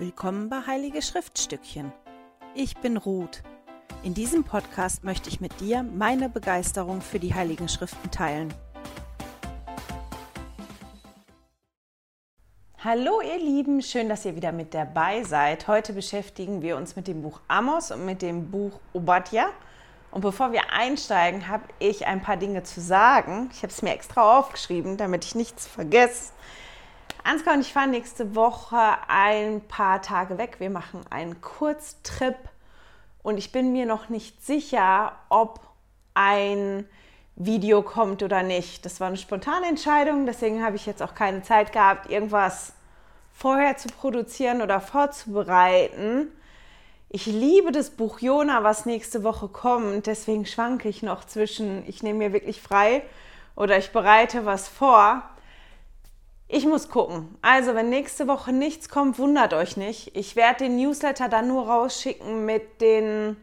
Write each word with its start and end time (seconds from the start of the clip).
Willkommen 0.00 0.48
bei 0.48 0.64
Heilige 0.64 1.02
Schriftstückchen. 1.02 1.92
Ich 2.54 2.76
bin 2.76 2.96
Ruth. 2.96 3.42
In 4.04 4.14
diesem 4.14 4.44
Podcast 4.44 5.02
möchte 5.02 5.28
ich 5.28 5.40
mit 5.40 5.58
dir 5.58 5.82
meine 5.82 6.28
Begeisterung 6.28 7.00
für 7.00 7.18
die 7.18 7.34
Heiligen 7.34 7.68
Schriften 7.68 8.08
teilen. 8.12 8.54
Hallo 12.78 13.20
ihr 13.22 13.38
Lieben, 13.38 13.82
schön, 13.82 14.08
dass 14.08 14.24
ihr 14.24 14.36
wieder 14.36 14.52
mit 14.52 14.72
dabei 14.72 15.24
seid. 15.24 15.66
Heute 15.66 15.92
beschäftigen 15.92 16.62
wir 16.62 16.76
uns 16.76 16.94
mit 16.94 17.08
dem 17.08 17.22
Buch 17.22 17.40
Amos 17.48 17.90
und 17.90 18.06
mit 18.06 18.22
dem 18.22 18.52
Buch 18.52 18.78
Obadja. 18.92 19.48
Und 20.12 20.20
bevor 20.20 20.52
wir 20.52 20.72
einsteigen, 20.72 21.48
habe 21.48 21.64
ich 21.80 22.06
ein 22.06 22.22
paar 22.22 22.36
Dinge 22.36 22.62
zu 22.62 22.80
sagen. 22.80 23.50
Ich 23.52 23.64
habe 23.64 23.72
es 23.72 23.82
mir 23.82 23.94
extra 23.94 24.38
aufgeschrieben, 24.38 24.96
damit 24.96 25.24
ich 25.24 25.34
nichts 25.34 25.66
vergesse. 25.66 26.34
Ansgar 27.24 27.54
und 27.54 27.60
ich 27.60 27.72
fahren 27.72 27.90
nächste 27.90 28.34
Woche 28.34 28.78
ein 29.08 29.60
paar 29.68 30.02
Tage 30.02 30.38
weg. 30.38 30.56
Wir 30.58 30.70
machen 30.70 31.00
einen 31.10 31.40
Kurztrip 31.40 32.36
und 33.22 33.38
ich 33.38 33.52
bin 33.52 33.72
mir 33.72 33.86
noch 33.86 34.08
nicht 34.08 34.44
sicher, 34.44 35.12
ob 35.28 35.60
ein 36.14 36.88
Video 37.36 37.82
kommt 37.82 38.22
oder 38.22 38.42
nicht. 38.42 38.84
Das 38.84 39.00
war 39.00 39.08
eine 39.08 39.16
spontane 39.16 39.66
Entscheidung, 39.66 40.26
deswegen 40.26 40.64
habe 40.64 40.76
ich 40.76 40.86
jetzt 40.86 41.02
auch 41.02 41.14
keine 41.14 41.42
Zeit 41.42 41.72
gehabt, 41.72 42.10
irgendwas 42.10 42.72
vorher 43.32 43.76
zu 43.76 43.88
produzieren 43.88 44.62
oder 44.62 44.80
vorzubereiten. 44.80 46.32
Ich 47.10 47.26
liebe 47.26 47.72
das 47.72 47.90
Buch 47.90 48.18
Jona, 48.18 48.64
was 48.64 48.84
nächste 48.84 49.22
Woche 49.22 49.48
kommt, 49.48 50.06
deswegen 50.06 50.44
schwanke 50.44 50.88
ich 50.88 51.02
noch 51.02 51.24
zwischen, 51.24 51.88
ich 51.88 52.02
nehme 52.02 52.18
mir 52.18 52.32
wirklich 52.32 52.60
frei 52.60 53.02
oder 53.54 53.78
ich 53.78 53.92
bereite 53.92 54.44
was 54.44 54.68
vor. 54.68 55.22
Ich 56.50 56.64
muss 56.64 56.88
gucken. 56.88 57.36
Also, 57.42 57.74
wenn 57.74 57.90
nächste 57.90 58.26
Woche 58.26 58.54
nichts 58.54 58.88
kommt, 58.88 59.18
wundert 59.18 59.52
euch 59.52 59.76
nicht. 59.76 60.16
Ich 60.16 60.34
werde 60.34 60.64
den 60.64 60.76
Newsletter 60.76 61.28
dann 61.28 61.46
nur 61.46 61.68
rausschicken 61.68 62.46
mit 62.46 62.80
den 62.80 63.36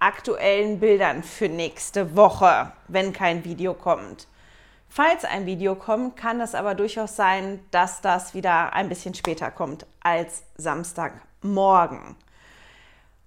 aktuellen 0.00 0.80
Bildern 0.80 1.22
für 1.22 1.48
nächste 1.48 2.16
Woche, 2.16 2.72
wenn 2.88 3.12
kein 3.12 3.44
Video 3.44 3.72
kommt. 3.72 4.26
Falls 4.88 5.24
ein 5.24 5.46
Video 5.46 5.76
kommt, 5.76 6.16
kann 6.16 6.40
es 6.40 6.56
aber 6.56 6.74
durchaus 6.74 7.14
sein, 7.14 7.60
dass 7.70 8.00
das 8.00 8.34
wieder 8.34 8.72
ein 8.72 8.88
bisschen 8.88 9.14
später 9.14 9.52
kommt 9.52 9.86
als 10.02 10.42
Samstagmorgen. 10.56 12.16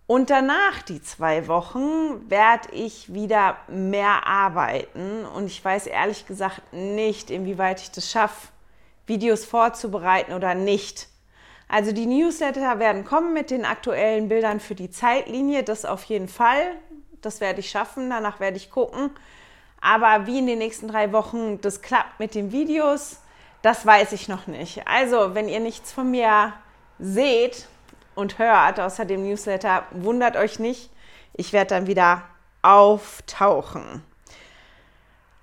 Und 0.06 0.30
danach, 0.30 0.82
die 0.82 1.02
zwei 1.02 1.48
Wochen, 1.48 2.30
werde 2.30 2.74
ich 2.74 3.14
wieder 3.14 3.56
mehr 3.70 4.28
arbeiten. 4.28 5.26
Und 5.26 5.46
ich 5.46 5.64
weiß 5.64 5.88
ehrlich 5.88 6.28
gesagt 6.28 6.74
nicht, 6.74 7.32
inwieweit 7.32 7.80
ich 7.80 7.92
das 7.92 8.12
schaffe 8.12 8.50
Videos 9.06 9.46
vorzubereiten 9.46 10.34
oder 10.34 10.56
nicht. 10.56 11.08
Also 11.68 11.92
die 11.92 12.06
Newsletter 12.06 12.80
werden 12.80 13.06
kommen 13.06 13.34
mit 13.34 13.50
den 13.50 13.66
aktuellen 13.66 14.30
Bildern 14.30 14.60
für 14.60 14.76
die 14.76 14.92
Zeitlinie, 14.92 15.64
das 15.64 15.86
auf 15.86 16.04
jeden 16.04 16.28
Fall. 16.28 16.76
Das 17.22 17.42
werde 17.42 17.62
ich 17.62 17.70
schaffen, 17.70 18.10
danach 18.10 18.40
werde 18.40 18.58
ich 18.58 18.70
gucken. 18.70 19.12
Aber 19.82 20.28
wie 20.28 20.40
in 20.40 20.48
den 20.48 20.60
nächsten 20.60 20.88
drei 20.88 21.12
Wochen 21.12 21.60
das 21.62 21.82
klappt 21.82 22.20
mit 22.20 22.36
den 22.36 22.52
Videos, 22.52 23.18
das 23.62 23.86
weiß 23.86 24.12
ich 24.12 24.28
noch 24.28 24.48
nicht. 24.48 24.88
Also, 24.88 25.36
wenn 25.36 25.50
ihr 25.50 25.60
nichts 25.60 25.92
von 25.92 26.12
mir 26.12 26.54
seht 27.00 27.68
und 28.14 28.38
hört 28.38 28.80
außer 28.80 29.06
dem 29.06 29.24
Newsletter, 29.28 29.84
wundert 29.92 30.36
euch 30.36 30.60
nicht. 30.60 30.90
Ich 31.34 31.54
werde 31.54 31.70
dann 31.70 31.88
wieder 31.88 32.24
auftauchen. 32.62 34.04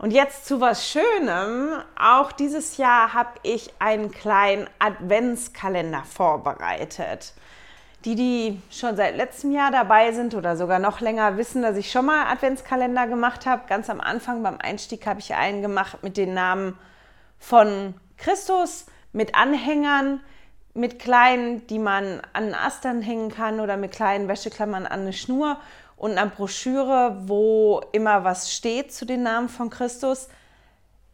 Und 0.01 0.13
jetzt 0.13 0.47
zu 0.47 0.63
was 0.63 0.89
Schönem. 0.89 1.75
Auch 1.95 2.33
dieses 2.33 2.79
Jahr 2.79 3.13
habe 3.13 3.33
ich 3.43 3.71
einen 3.81 4.11
kleinen 4.11 4.67
Adventskalender 4.79 6.05
vorbereitet. 6.05 7.35
Die, 8.07 8.15
die 8.15 8.63
schon 8.71 8.97
seit 8.97 9.19
letztem 9.19 9.53
Jahr 9.53 9.71
dabei 9.71 10.13
sind 10.13 10.35
oder 10.35 10.57
sogar 10.57 10.79
noch 10.79 11.03
länger 11.03 11.37
wissen, 11.37 11.61
dass 11.61 11.77
ich 11.77 11.93
schon 11.93 12.07
mal 12.07 12.33
Adventskalender 12.33 13.09
gemacht 13.09 13.45
habe. 13.45 13.65
Ganz 13.69 13.91
am 13.91 14.01
Anfang 14.01 14.43
beim 14.43 14.57
Einstieg 14.57 15.07
habe 15.07 15.21
ich 15.21 15.35
einen 15.35 15.61
gemacht 15.61 16.03
mit 16.03 16.17
den 16.17 16.33
Namen 16.33 16.79
von 17.39 17.93
Christus, 18.17 18.87
mit 19.13 19.35
Anhängern, 19.35 20.21
mit 20.73 20.99
kleinen, 20.99 21.67
die 21.67 21.79
man 21.79 22.23
an 22.33 22.55
Astern 22.55 23.03
hängen 23.03 23.31
kann 23.31 23.61
oder 23.61 23.77
mit 23.77 23.93
kleinen 23.93 24.29
Wäscheklammern 24.29 24.87
an 24.87 25.01
eine 25.01 25.13
Schnur 25.13 25.59
und 26.01 26.13
einer 26.13 26.31
Broschüre, 26.31 27.15
wo 27.27 27.83
immer 27.93 28.25
was 28.25 28.53
steht 28.53 28.93
zu 28.93 29.05
den 29.05 29.23
Namen 29.23 29.51
von 29.51 29.69
Christus. 29.69 30.29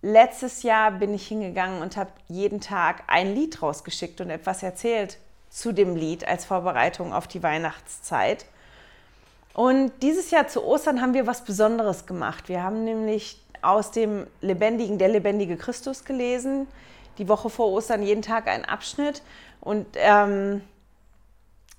Letztes 0.01 0.63
Jahr 0.63 0.93
bin 0.93 1.13
ich 1.13 1.27
hingegangen 1.27 1.83
und 1.83 1.97
habe 1.97 2.13
jeden 2.29 2.61
Tag 2.61 3.03
ein 3.09 3.35
Lied 3.35 3.61
rausgeschickt 3.61 4.21
und 4.21 4.31
etwas 4.31 4.63
erzählt 4.63 5.19
zu 5.51 5.73
dem 5.73 5.97
Lied 5.97 6.27
als 6.29 6.45
Vorbereitung 6.45 7.13
auf 7.13 7.27
die 7.27 7.43
Weihnachtszeit. 7.43 8.47
Und 9.55 9.91
dieses 10.03 10.31
Jahr 10.31 10.47
zu 10.47 10.65
Ostern 10.65 11.01
haben 11.03 11.15
wir 11.15 11.27
was 11.27 11.45
Besonderes 11.45 12.07
gemacht. 12.07 12.49
Wir 12.49 12.63
haben 12.63 12.85
nämlich 12.85 13.41
aus 13.63 13.91
dem 13.91 14.29
lebendigen, 14.41 14.99
der 14.99 15.09
lebendige 15.09 15.57
Christus 15.57 16.05
gelesen. 16.05 16.69
Die 17.19 17.29
Woche 17.29 17.51
vor 17.51 17.73
Ostern 17.73 18.05
jeden 18.05 18.23
Tag 18.23 18.47
ein 18.47 18.65
Abschnitt. 18.65 19.23
Und 19.61 19.87
ähm, 19.97 20.61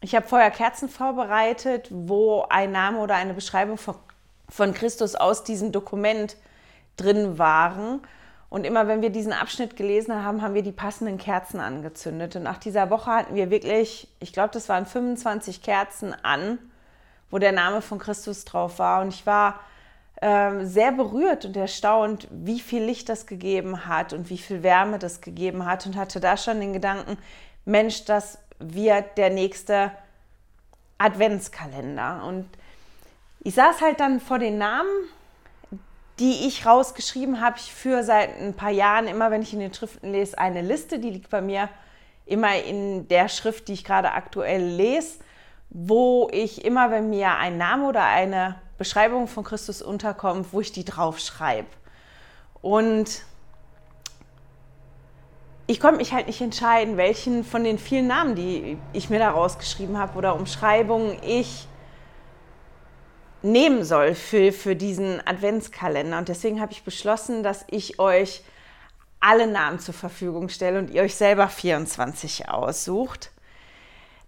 ich 0.02 0.16
habe 0.16 0.28
vorher 0.28 0.52
Kerzen 0.52 0.90
vorbereitet, 0.90 1.90
wo 1.92 2.46
ein 2.50 2.72
Name 2.72 3.00
oder 3.00 3.16
eine 3.16 3.34
Beschreibung 3.34 3.78
von, 3.78 3.96
von 4.48 4.74
Christus 4.74 5.16
aus 5.16 5.44
diesem 5.44 5.72
Dokument 5.72 6.38
drin 6.98 7.38
waren. 7.38 8.02
Und 8.50 8.66
immer 8.66 8.88
wenn 8.88 9.02
wir 9.02 9.10
diesen 9.10 9.34
Abschnitt 9.34 9.76
gelesen 9.76 10.24
haben, 10.24 10.42
haben 10.42 10.54
wir 10.54 10.62
die 10.62 10.72
passenden 10.72 11.18
Kerzen 11.18 11.60
angezündet. 11.60 12.36
Und 12.36 12.44
nach 12.44 12.58
dieser 12.58 12.90
Woche 12.90 13.12
hatten 13.12 13.36
wir 13.36 13.50
wirklich, 13.50 14.08
ich 14.20 14.32
glaube, 14.32 14.52
das 14.54 14.70
waren 14.70 14.86
25 14.86 15.62
Kerzen 15.62 16.16
an, 16.24 16.58
wo 17.30 17.40
der 17.40 17.52
Name 17.52 17.82
von 17.82 18.00
Christus 18.00 18.46
drauf 18.46 18.80
war. 18.80 19.02
Und 19.02 19.10
ich 19.10 19.26
war 19.26 19.60
äh, 20.22 20.64
sehr 20.64 20.94
berührt 20.94 21.44
und 21.44 21.58
erstaunt, 21.58 22.28
wie 22.32 22.60
viel 22.60 22.84
Licht 22.84 23.10
das 23.10 23.26
gegeben 23.26 23.86
hat 23.86 24.14
und 24.14 24.30
wie 24.30 24.38
viel 24.38 24.64
Wärme 24.64 24.98
das 24.98 25.20
gegeben 25.20 25.66
hat. 25.66 25.86
Und 25.86 25.98
hatte 25.98 26.22
da 26.22 26.38
schon 26.38 26.62
den 26.62 26.72
Gedanken, 26.72 27.18
Mensch, 27.66 28.06
das 28.06 28.40
wird 28.60 29.18
der 29.18 29.30
nächste 29.30 29.92
Adventskalender. 30.98 32.24
Und 32.26 32.48
ich 33.42 33.56
saß 33.56 33.82
halt 33.82 34.00
dann 34.00 34.20
vor 34.20 34.40
den 34.40 34.58
Namen, 34.58 34.90
die 36.20 36.48
ich 36.48 36.66
rausgeschrieben 36.66 37.42
habe. 37.42 37.58
Ich 37.58 37.74
führe 37.74 38.04
seit 38.04 38.40
ein 38.40 38.56
paar 38.56 38.72
Jahren 38.72 39.08
immer, 39.08 39.30
wenn 39.32 39.42
ich 39.42 39.54
in 39.54 39.60
den 39.60 39.74
Schriften 39.74 40.12
lese, 40.12 40.38
eine 40.38 40.62
Liste. 40.62 41.00
Die 41.00 41.12
liegt 41.12 41.30
bei 41.30 41.42
mir 41.42 41.70
immer 42.26 42.56
in 42.56 43.08
der 43.08 43.30
Schrift, 43.30 43.68
die 43.68 43.74
ich 43.74 43.84
gerade 43.84 44.12
aktuell 44.12 44.64
lese, 44.64 45.20
wo 45.70 46.30
ich 46.32 46.66
immer, 46.66 46.92
wenn 46.92 47.10
mir 47.10 47.36
ein 47.38 47.58
Name 47.58 47.86
oder 47.88 48.04
eine 48.04 48.56
Beschreibung 48.78 49.28
von 49.28 49.44
Christus 49.44 49.82
unterkommt, 49.82 50.48
wo 50.52 50.62
ich 50.62 50.72
die 50.72 50.86
draufschreibe. 50.86 51.68
Und 52.62 53.22
ich 55.68 55.82
konnte 55.82 55.98
mich 55.98 56.14
halt 56.14 56.28
nicht 56.28 56.40
entscheiden, 56.42 56.96
welchen 56.96 57.44
von 57.44 57.64
den 57.66 57.78
vielen 57.78 58.08
Namen, 58.08 58.36
die 58.36 58.78
ich 58.94 59.10
mir 59.10 59.20
da 59.20 59.32
rausgeschrieben 59.32 59.98
habe 59.98 60.18
oder 60.18 60.36
Umschreibungen 60.36 61.18
ich 61.22 61.68
nehmen 63.42 63.84
soll 63.84 64.16
für, 64.16 64.54
für 64.54 64.76
diesen 64.76 65.26
Adventskalender. 65.28 66.18
Und 66.18 66.30
deswegen 66.30 66.62
habe 66.62 66.72
ich 66.72 66.84
beschlossen, 66.84 67.44
dass 67.44 67.66
ich 67.70 68.00
euch 68.00 68.44
alle 69.20 69.48
Namen 69.48 69.80
zur 69.80 69.94
Verfügung 69.94 70.48
stelle 70.50 70.80
und 70.80 70.90
ihr 70.90 71.02
euch 71.02 71.16
selber 71.16 71.50
24 71.50 72.50
aussucht. 72.50 73.32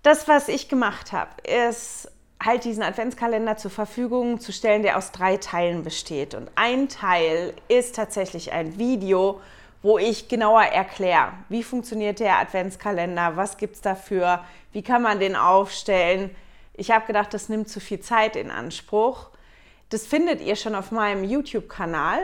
Das, 0.04 0.28
was 0.28 0.50
ich 0.50 0.68
gemacht 0.68 1.14
habe, 1.14 1.32
ist 1.44 2.12
halt 2.44 2.64
diesen 2.64 2.84
Adventskalender 2.84 3.58
zur 3.58 3.72
Verfügung 3.72 4.40
zu 4.40 4.52
stellen, 4.52 4.84
der 4.84 4.98
aus 4.98 5.12
drei 5.12 5.38
Teilen 5.38 5.84
besteht. 5.84 6.36
Und 6.36 6.50
ein 6.56 6.90
Teil 6.90 7.54
ist 7.68 7.96
tatsächlich 7.96 8.52
ein 8.52 8.78
Video, 8.78 9.42
wo 9.82 9.98
ich 9.98 10.28
genauer 10.28 10.64
erkläre, 10.64 11.34
wie 11.48 11.64
funktioniert 11.64 12.20
der 12.20 12.40
Adventskalender, 12.40 13.38
was 13.38 13.58
gibt 13.58 13.76
es 13.76 13.82
dafür, 13.82 14.44
wie 14.74 14.82
kann 14.82 15.02
man 15.02 15.20
den 15.20 15.36
aufstellen. 15.36 16.36
Ich 16.74 16.92
habe 16.92 17.08
gedacht, 17.08 17.34
das 17.34 17.50
nimmt 17.50 17.70
zu 17.70 17.80
viel 17.80 18.02
Zeit 18.02 18.36
in 18.36 18.52
Anspruch. 18.52 19.30
Das 19.90 20.06
findet 20.06 20.42
ihr 20.42 20.56
schon 20.56 20.76
auf 20.76 20.92
meinem 20.92 21.24
YouTube-Kanal. 21.24 22.20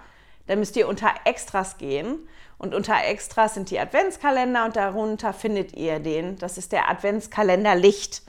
dann 0.47 0.59
müsst 0.59 0.77
ihr 0.77 0.89
unter 0.89 1.09
Extras 1.25 1.79
gehen. 1.79 2.19
Und 2.59 2.75
unter 2.75 2.95
Extras 3.05 3.55
sind 3.55 3.71
die 3.71 3.79
Adventskalender 3.79 4.65
und 4.65 4.77
darunter 4.77 5.33
findet 5.33 5.75
ihr 5.75 5.99
den. 6.01 6.39
Das 6.39 6.57
ist 6.57 6.73
der 6.73 6.89
Adventskalender 6.89 7.75
Licht. 7.75 8.23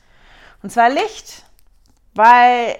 Und 0.63 0.71
zwar 0.71 0.89
Licht, 0.89 1.43
weil 2.13 2.77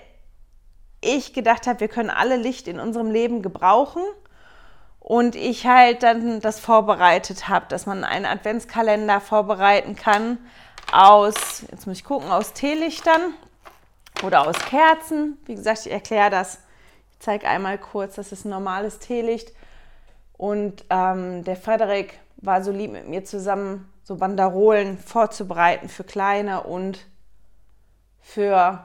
ich 0.99 1.33
gedacht 1.33 1.67
habe, 1.67 1.79
wir 1.79 1.87
können 1.87 2.09
alle 2.09 2.35
Licht 2.35 2.67
in 2.67 2.79
unserem 2.79 3.11
Leben 3.11 3.41
gebrauchen. 3.41 4.03
und 5.07 5.35
ich 5.37 5.65
halt 5.65 6.03
dann 6.03 6.41
das 6.41 6.59
vorbereitet 6.59 7.47
habe, 7.47 7.65
dass 7.69 7.85
man 7.85 8.03
einen 8.03 8.25
Adventskalender 8.25 9.21
vorbereiten 9.21 9.95
kann 9.95 10.37
aus, 10.91 11.63
jetzt 11.71 11.87
muss 11.87 11.99
ich 11.99 12.03
gucken, 12.03 12.29
aus 12.29 12.51
Teelichtern 12.51 13.33
oder 14.23 14.45
aus 14.45 14.59
Kerzen. 14.59 15.37
Wie 15.45 15.55
gesagt, 15.55 15.85
ich 15.85 15.93
erkläre 15.93 16.29
das. 16.29 16.59
Zeige 17.19 17.47
einmal 17.47 17.77
kurz, 17.77 18.15
das 18.15 18.31
ist 18.31 18.45
ein 18.45 18.49
normales 18.49 18.97
Teelicht. 18.99 19.51
Und 20.33 20.85
ähm, 20.89 21.43
der 21.43 21.55
Frederik 21.55 22.19
war 22.37 22.63
so 22.63 22.71
lieb 22.71 22.91
mit 22.91 23.07
mir 23.07 23.23
zusammen, 23.25 23.91
so 24.03 24.15
Banderolen 24.17 24.97
vorzubereiten 24.97 25.89
für 25.89 26.03
kleine 26.03 26.63
und 26.63 27.05
für 28.21 28.83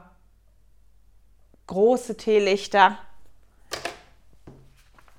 große 1.67 2.17
Teelichter. 2.17 2.97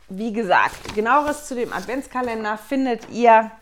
Wie 0.08 0.32
gesagt, 0.32 0.94
genaueres 0.94 1.46
zu 1.46 1.54
dem 1.54 1.72
Adventskalender 1.72 2.58
findet 2.58 3.08
ihr 3.10 3.52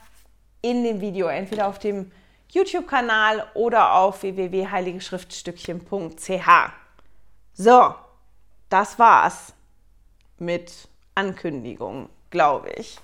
in 0.63 0.83
dem 0.85 1.01
Video, 1.01 1.29
entweder 1.29 1.69
auf 1.69 1.79
dem 1.79 2.11
YouTube-Kanal 2.51 3.47
oder 3.55 3.95
auf 3.95 4.23
www.heiligeschriftstückchen.ch. 4.23 6.49
So, 7.55 7.95
das 8.73 8.99
war's 8.99 9.53
mit 10.39 10.89
Ankündigungen, 11.15 12.09
glaube 12.31 12.71
ich. 12.71 12.99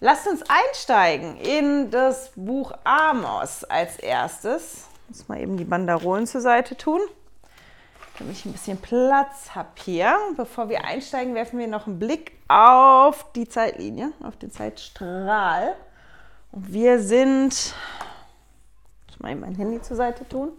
Lasst 0.00 0.26
uns 0.28 0.42
einsteigen 0.48 1.36
in 1.36 1.90
das 1.90 2.30
Buch 2.36 2.72
Amos 2.84 3.64
als 3.64 3.98
erstes. 3.98 4.86
Ich 5.10 5.18
muss 5.18 5.28
mal 5.28 5.40
eben 5.40 5.56
die 5.56 5.64
Banderolen 5.64 6.26
zur 6.26 6.40
Seite 6.40 6.76
tun, 6.76 7.00
damit 8.18 8.36
ich 8.36 8.44
ein 8.44 8.52
bisschen 8.52 8.78
Platz 8.78 9.54
habe 9.54 9.70
hier. 9.84 10.16
Bevor 10.36 10.68
wir 10.68 10.84
einsteigen, 10.84 11.34
werfen 11.34 11.58
wir 11.58 11.68
noch 11.68 11.86
einen 11.86 11.98
Blick 11.98 12.32
auf 12.48 13.32
die 13.32 13.48
Zeitlinie, 13.48 14.12
auf 14.22 14.36
den 14.36 14.50
Zeitstrahl. 14.50 15.74
Und 16.52 16.72
wir 16.72 17.00
sind 17.00 17.74
mal 19.20 19.34
mein 19.34 19.54
Handy 19.54 19.80
zur 19.82 19.96
Seite 19.96 20.28
tun. 20.28 20.52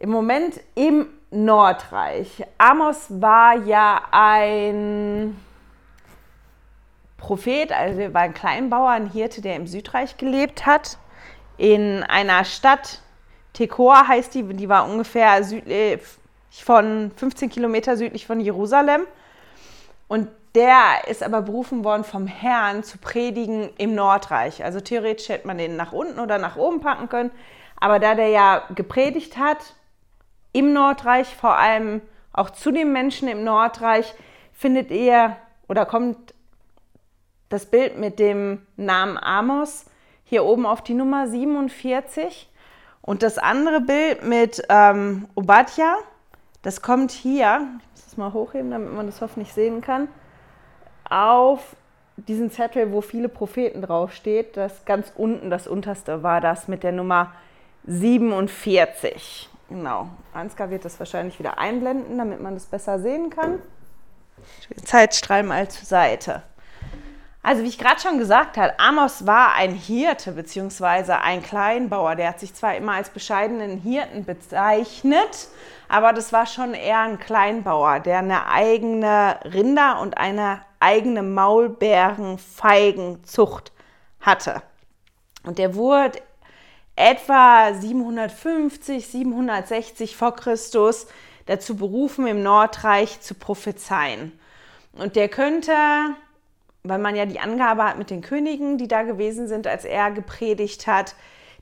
Im 0.00 0.10
Moment 0.10 0.60
im 0.76 1.08
Nordreich. 1.32 2.44
Amos 2.56 3.06
war 3.08 3.56
ja 3.56 4.02
ein 4.12 5.36
Prophet, 7.16 7.72
also 7.72 8.14
war 8.14 8.22
ein 8.22 8.32
Kleinbauer, 8.32 8.90
ein 8.90 9.10
Hirte, 9.10 9.40
der 9.40 9.56
im 9.56 9.66
Südreich 9.66 10.16
gelebt 10.16 10.66
hat. 10.66 10.98
In 11.56 12.04
einer 12.04 12.44
Stadt, 12.44 13.02
Tekoa 13.54 14.06
heißt 14.06 14.34
die, 14.34 14.44
die 14.44 14.68
war 14.68 14.88
ungefähr 14.88 15.42
südlich 15.42 16.00
von 16.50 17.10
15 17.16 17.50
Kilometer 17.50 17.96
südlich 17.96 18.24
von 18.24 18.38
Jerusalem. 18.38 19.02
Und 20.06 20.28
der 20.54 21.08
ist 21.08 21.24
aber 21.24 21.42
berufen 21.42 21.82
worden 21.82 22.04
vom 22.04 22.28
Herrn 22.28 22.84
zu 22.84 22.98
predigen 22.98 23.70
im 23.78 23.96
Nordreich. 23.96 24.62
Also 24.62 24.80
theoretisch 24.80 25.28
hätte 25.28 25.48
man 25.48 25.58
den 25.58 25.74
nach 25.74 25.92
unten 25.92 26.20
oder 26.20 26.38
nach 26.38 26.54
oben 26.54 26.80
packen 26.80 27.08
können. 27.08 27.32
Aber 27.80 27.98
da 27.98 28.14
der 28.14 28.28
ja 28.28 28.62
gepredigt 28.76 29.36
hat, 29.36 29.74
im 30.58 30.72
Nordreich, 30.72 31.34
vor 31.36 31.56
allem 31.56 32.00
auch 32.32 32.50
zu 32.50 32.70
den 32.70 32.92
Menschen 32.92 33.28
im 33.28 33.44
Nordreich, 33.44 34.14
findet 34.52 34.90
ihr 34.90 35.36
oder 35.68 35.86
kommt 35.86 36.34
das 37.48 37.66
Bild 37.66 37.98
mit 37.98 38.18
dem 38.18 38.66
Namen 38.76 39.18
Amos 39.18 39.86
hier 40.24 40.44
oben 40.44 40.66
auf 40.66 40.82
die 40.82 40.94
Nummer 40.94 41.28
47. 41.28 42.50
Und 43.00 43.22
das 43.22 43.38
andere 43.38 43.80
Bild 43.80 44.24
mit 44.24 44.62
ähm, 44.68 45.28
Obadja, 45.34 45.96
das 46.62 46.82
kommt 46.82 47.10
hier, 47.10 47.66
ich 47.72 47.90
muss 47.92 48.04
das 48.04 48.16
mal 48.18 48.32
hochheben, 48.32 48.70
damit 48.70 48.92
man 48.92 49.06
das 49.06 49.20
hoffentlich 49.22 49.54
sehen 49.54 49.80
kann, 49.80 50.08
auf 51.08 51.76
diesen 52.16 52.50
Zettel, 52.50 52.92
wo 52.92 53.00
viele 53.00 53.28
Propheten 53.28 53.80
draufsteht. 53.80 54.56
Das 54.56 54.84
ganz 54.84 55.12
unten, 55.16 55.48
das 55.48 55.66
unterste 55.66 56.22
war 56.22 56.40
das 56.40 56.68
mit 56.68 56.82
der 56.82 56.92
Nummer 56.92 57.32
47. 57.86 59.47
Genau. 59.68 60.08
Ansgar 60.32 60.70
wird 60.70 60.84
das 60.84 60.98
wahrscheinlich 60.98 61.38
wieder 61.38 61.58
einblenden, 61.58 62.16
damit 62.16 62.40
man 62.40 62.54
das 62.54 62.66
besser 62.66 62.98
sehen 62.98 63.30
kann. 63.30 63.60
Zeitstrahl 64.84 65.42
mal 65.42 65.68
zur 65.68 65.84
Seite. 65.84 66.42
Also 67.42 67.62
wie 67.62 67.68
ich 67.68 67.78
gerade 67.78 68.00
schon 68.00 68.18
gesagt 68.18 68.56
habe, 68.56 68.78
Amos 68.78 69.26
war 69.26 69.54
ein 69.54 69.72
Hirte 69.72 70.32
bzw. 70.32 71.12
ein 71.12 71.42
Kleinbauer. 71.42 72.14
Der 72.14 72.28
hat 72.28 72.40
sich 72.40 72.54
zwar 72.54 72.76
immer 72.76 72.92
als 72.92 73.10
bescheidenen 73.10 73.78
Hirten 73.78 74.24
bezeichnet, 74.24 75.48
aber 75.88 76.12
das 76.12 76.32
war 76.32 76.46
schon 76.46 76.74
eher 76.74 77.00
ein 77.00 77.18
Kleinbauer, 77.18 78.00
der 78.00 78.18
eine 78.18 78.48
eigene 78.48 79.38
Rinder- 79.44 80.00
und 80.00 80.18
eine 80.18 80.60
eigene 80.80 81.22
Maulbeerenfeigenzucht 81.22 83.72
hatte. 84.20 84.62
Und 85.44 85.58
der 85.58 85.74
wurde 85.74 86.20
etwa 86.98 87.72
750, 87.72 89.06
760 89.06 90.16
vor 90.16 90.34
Christus 90.34 91.06
dazu 91.46 91.76
berufen, 91.76 92.26
im 92.26 92.42
Nordreich 92.42 93.20
zu 93.20 93.34
prophezeien. 93.34 94.38
Und 94.92 95.14
der 95.14 95.28
könnte, 95.28 95.72
weil 96.82 96.98
man 96.98 97.14
ja 97.14 97.24
die 97.24 97.38
Angabe 97.38 97.84
hat 97.84 97.98
mit 97.98 98.10
den 98.10 98.20
Königen, 98.20 98.78
die 98.78 98.88
da 98.88 99.02
gewesen 99.02 99.46
sind, 99.46 99.66
als 99.66 99.84
er 99.84 100.10
gepredigt 100.10 100.86
hat, 100.86 101.14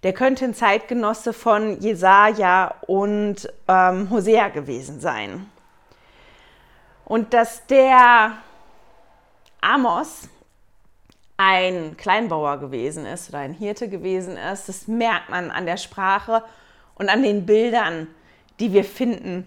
der 0.02 0.12
könnte 0.12 0.46
ein 0.46 0.54
Zeitgenosse 0.54 1.32
von 1.32 1.80
Jesaja 1.80 2.74
und 2.86 3.52
ähm, 3.68 4.08
Hosea 4.10 4.48
gewesen 4.48 5.00
sein. 5.00 5.50
Und 7.04 7.34
dass 7.34 7.66
der 7.66 8.38
Amos 9.60 10.28
ein 11.36 11.96
Kleinbauer 11.96 12.58
gewesen 12.58 13.04
ist 13.06 13.28
oder 13.28 13.40
ein 13.40 13.52
Hirte 13.52 13.88
gewesen 13.88 14.36
ist. 14.36 14.68
Das 14.68 14.88
merkt 14.88 15.28
man 15.28 15.50
an 15.50 15.66
der 15.66 15.76
Sprache 15.76 16.42
und 16.94 17.08
an 17.08 17.22
den 17.22 17.44
Bildern, 17.44 18.08
die 18.58 18.72
wir 18.72 18.84
finden 18.84 19.46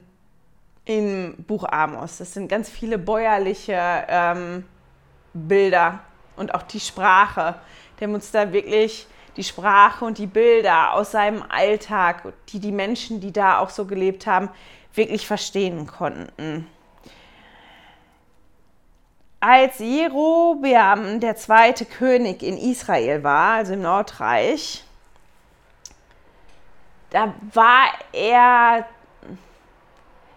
im 0.85 1.35
Buch 1.47 1.63
Amos. 1.63 2.17
Das 2.17 2.33
sind 2.33 2.47
ganz 2.47 2.69
viele 2.69 2.97
bäuerliche 2.97 4.05
ähm, 4.07 4.65
Bilder 5.33 5.99
und 6.35 6.53
auch 6.53 6.63
die 6.63 6.79
Sprache. 6.79 7.55
Der 7.99 8.09
uns 8.09 8.31
da 8.31 8.53
wirklich 8.53 9.07
die 9.35 9.43
Sprache 9.43 10.05
und 10.05 10.17
die 10.17 10.27
Bilder 10.27 10.93
aus 10.93 11.11
seinem 11.11 11.43
Alltag, 11.49 12.33
die 12.49 12.59
die 12.59 12.71
Menschen, 12.71 13.19
die 13.19 13.33
da 13.33 13.59
auch 13.59 13.69
so 13.69 13.85
gelebt 13.85 14.25
haben, 14.25 14.49
wirklich 14.93 15.27
verstehen 15.27 15.85
konnten 15.85 16.65
als 19.39 19.79
Jerobeam 19.79 21.19
der 21.19 21.35
zweite 21.35 21.85
König 21.85 22.43
in 22.43 22.57
Israel 22.57 23.23
war, 23.23 23.55
also 23.55 23.73
im 23.73 23.81
Nordreich, 23.81 24.83
da 27.09 27.33
war 27.53 27.87
er, 28.11 28.85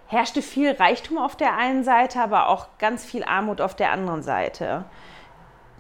herrschte 0.07 0.41
viel 0.41 0.73
Reichtum 0.73 1.19
auf 1.19 1.37
der 1.37 1.57
einen 1.57 1.85
Seite, 1.85 2.21
aber 2.21 2.49
auch 2.49 2.69
ganz 2.79 3.05
viel 3.05 3.25
Armut 3.25 3.61
auf 3.61 3.75
der 3.75 3.91
anderen 3.91 4.23
Seite. 4.23 4.85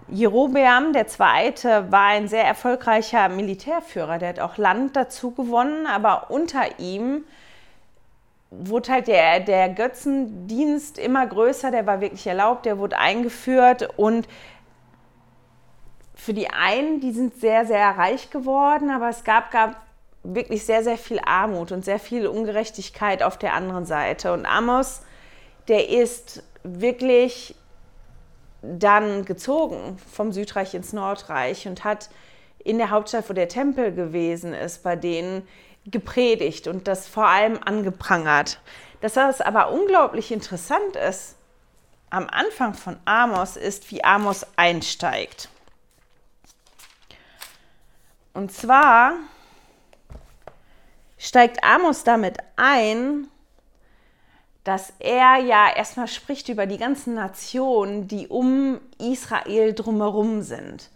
Jerobeam 0.09 0.93
der 0.93 1.07
Zweite 1.07 1.91
war 1.91 2.09
ein 2.09 2.29
sehr 2.29 2.45
erfolgreicher 2.45 3.29
Militärführer, 3.29 4.19
der 4.19 4.31
hat 4.31 4.41
auch 4.41 4.59
Land 4.59 4.97
dazu 4.97 5.31
gewonnen, 5.31 5.87
aber 5.87 6.31
unter 6.31 6.79
ihm 6.79 7.25
wurde 8.61 8.93
halt 8.93 9.07
der, 9.09 9.41
der 9.41 9.71
Götzendienst 9.71 10.99
immer 10.99 11.27
größer, 11.27 11.71
der 11.71 11.87
war 11.87 12.01
wirklich 12.01 12.27
erlaubt, 12.27 12.67
der 12.67 12.79
wurde 12.79 12.99
eingeführt 12.99 13.89
und 13.97 14.29
für 16.15 16.35
die 16.35 16.51
einen, 16.51 17.01
die 17.01 17.13
sind 17.13 17.35
sehr, 17.41 17.67
sehr 17.67 17.89
reich 17.99 18.31
geworden, 18.31 18.91
aber 18.91 19.09
es 19.09 19.25
gab, 19.25 19.51
gab 19.51 19.83
wirklich 20.23 20.65
sehr, 20.65 20.85
sehr 20.85 20.99
viel 20.99 21.19
Armut 21.25 21.73
und 21.73 21.85
sehr 21.85 21.99
viel 21.99 22.27
Ungerechtigkeit 22.27 23.23
auf 23.23 23.39
der 23.39 23.55
anderen 23.55 23.87
Seite. 23.87 24.33
Und 24.33 24.47
Amos, 24.47 25.03
der 25.67 25.89
ist 25.89 26.45
wirklich 26.63 27.57
dann 28.63 29.25
gezogen 29.25 29.99
vom 30.13 30.31
Südreich 30.31 30.75
ins 30.75 30.93
Nordreich 30.93 31.67
und 31.67 31.83
hat 31.83 32.09
in 32.63 32.79
der 32.79 32.91
Hauptstadt, 32.91 33.29
wo 33.29 33.33
der 33.33 33.49
Tempel 33.49 33.93
gewesen 33.93 34.55
ist, 34.55 34.85
bei 34.85 34.95
denen 34.95 35.43
gepredigt 35.87 36.67
und 36.69 36.89
das 36.89 37.09
vor 37.09 37.27
allem 37.27 37.59
angeprangert. 37.63 38.61
Das 39.01 39.17
aber 39.41 39.73
unglaublich 39.73 40.31
interessant 40.31 40.97
ist, 40.97 41.37
am 42.11 42.29
Anfang 42.29 42.75
von 42.75 42.99
Amos 43.05 43.57
ist, 43.57 43.91
wie 43.91 44.05
Amos 44.05 44.47
einsteigt. 44.57 45.49
Und 48.35 48.53
zwar 48.53 49.15
steigt 51.19 51.65
Amos 51.65 52.05
damit 52.05 52.39
ein, 52.57 53.29
dass 54.65 54.93
er 55.01 55.39
ja 55.39 55.75
erstmal 55.75 56.07
spricht 56.07 56.49
über 56.49 56.67
die 56.67 56.79
ganzen 56.79 57.15
Nationen, 57.15 58.07
die 58.07 58.29
um 58.29 58.81
Israel 58.99 59.73
drumherum 59.73 60.43
sind. 60.43 60.91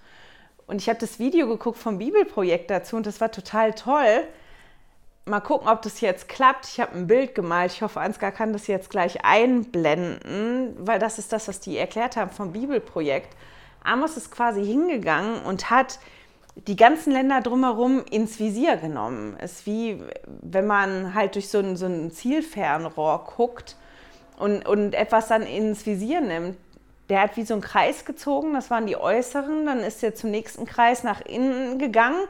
Und 0.66 0.80
ich 0.80 0.88
habe 0.88 0.98
das 0.98 1.18
Video 1.18 1.48
geguckt 1.48 1.78
vom 1.78 1.98
Bibelprojekt 1.98 2.70
dazu 2.70 2.96
und 2.96 3.06
das 3.06 3.20
war 3.20 3.32
total 3.32 3.72
toll, 3.72 4.26
mal 5.26 5.40
gucken, 5.40 5.68
ob 5.68 5.82
das 5.82 6.00
jetzt 6.00 6.28
klappt. 6.28 6.66
Ich 6.68 6.80
habe 6.80 6.94
ein 6.96 7.06
Bild 7.06 7.34
gemalt. 7.34 7.72
Ich 7.72 7.82
hoffe, 7.82 8.00
Ansgar 8.00 8.32
kann 8.32 8.52
das 8.52 8.68
jetzt 8.68 8.90
gleich 8.90 9.24
einblenden, 9.24 10.76
weil 10.78 10.98
das 10.98 11.18
ist 11.18 11.32
das, 11.32 11.48
was 11.48 11.60
die 11.60 11.76
erklärt 11.76 12.16
haben 12.16 12.30
vom 12.30 12.52
Bibelprojekt. 12.52 13.36
Amos 13.82 14.16
ist 14.16 14.30
quasi 14.30 14.64
hingegangen 14.64 15.42
und 15.42 15.70
hat 15.70 15.98
die 16.54 16.76
ganzen 16.76 17.12
Länder 17.12 17.40
drumherum 17.40 18.04
ins 18.10 18.38
Visier 18.38 18.76
genommen. 18.76 19.36
Es 19.38 19.52
ist 19.52 19.66
wie, 19.66 20.02
wenn 20.26 20.66
man 20.66 21.14
halt 21.14 21.34
durch 21.34 21.48
so 21.48 21.58
ein, 21.58 21.76
so 21.76 21.86
ein 21.86 22.10
Zielfernrohr 22.10 23.24
guckt 23.36 23.76
und, 24.38 24.66
und 24.66 24.94
etwas 24.94 25.28
dann 25.28 25.42
ins 25.42 25.84
Visier 25.86 26.20
nimmt. 26.20 26.56
Der 27.08 27.20
hat 27.20 27.36
wie 27.36 27.44
so 27.44 27.54
einen 27.54 27.62
Kreis 27.62 28.04
gezogen, 28.04 28.54
das 28.54 28.70
waren 28.70 28.86
die 28.86 28.96
äußeren, 28.96 29.66
dann 29.66 29.80
ist 29.80 30.02
er 30.02 30.16
zum 30.16 30.30
nächsten 30.30 30.64
Kreis 30.66 31.04
nach 31.04 31.20
innen 31.20 31.78
gegangen, 31.78 32.26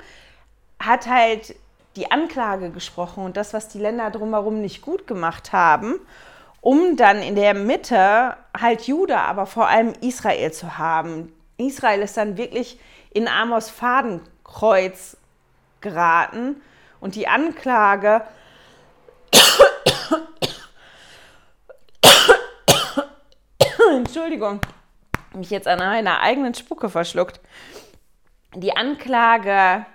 hat 0.79 1.07
halt 1.07 1.55
die 1.97 2.11
Anklage 2.11 2.71
gesprochen 2.71 3.25
und 3.25 3.37
das, 3.37 3.55
was 3.55 3.69
die 3.69 3.79
Länder 3.79 4.11
drumherum 4.11 4.61
nicht 4.61 4.83
gut 4.83 5.07
gemacht 5.07 5.53
haben, 5.53 5.95
um 6.61 6.97
dann 6.97 7.23
in 7.23 7.35
der 7.35 7.55
Mitte 7.55 8.37
halt 8.59 8.83
Juda, 8.83 9.25
aber 9.25 9.47
vor 9.47 9.69
allem 9.69 9.95
Israel 10.01 10.53
zu 10.53 10.79
haben. 10.79 11.33
Israel 11.57 12.03
ist 12.03 12.17
dann 12.17 12.37
wirklich 12.37 12.79
in 13.11 13.29
Amos 13.29 13.71
Fadenkreuz 13.71 15.17
geraten 15.81 16.61
und 17.01 17.15
die 17.15 17.29
Anklage 17.29 18.23
Entschuldigung, 23.95 24.61
mich 25.35 25.51
jetzt 25.51 25.69
an 25.69 25.79
meiner 25.79 26.21
eigenen 26.21 26.55
Spucke 26.55 26.89
verschluckt. 26.89 27.41
Die 28.55 28.77
Anklage 28.77 29.87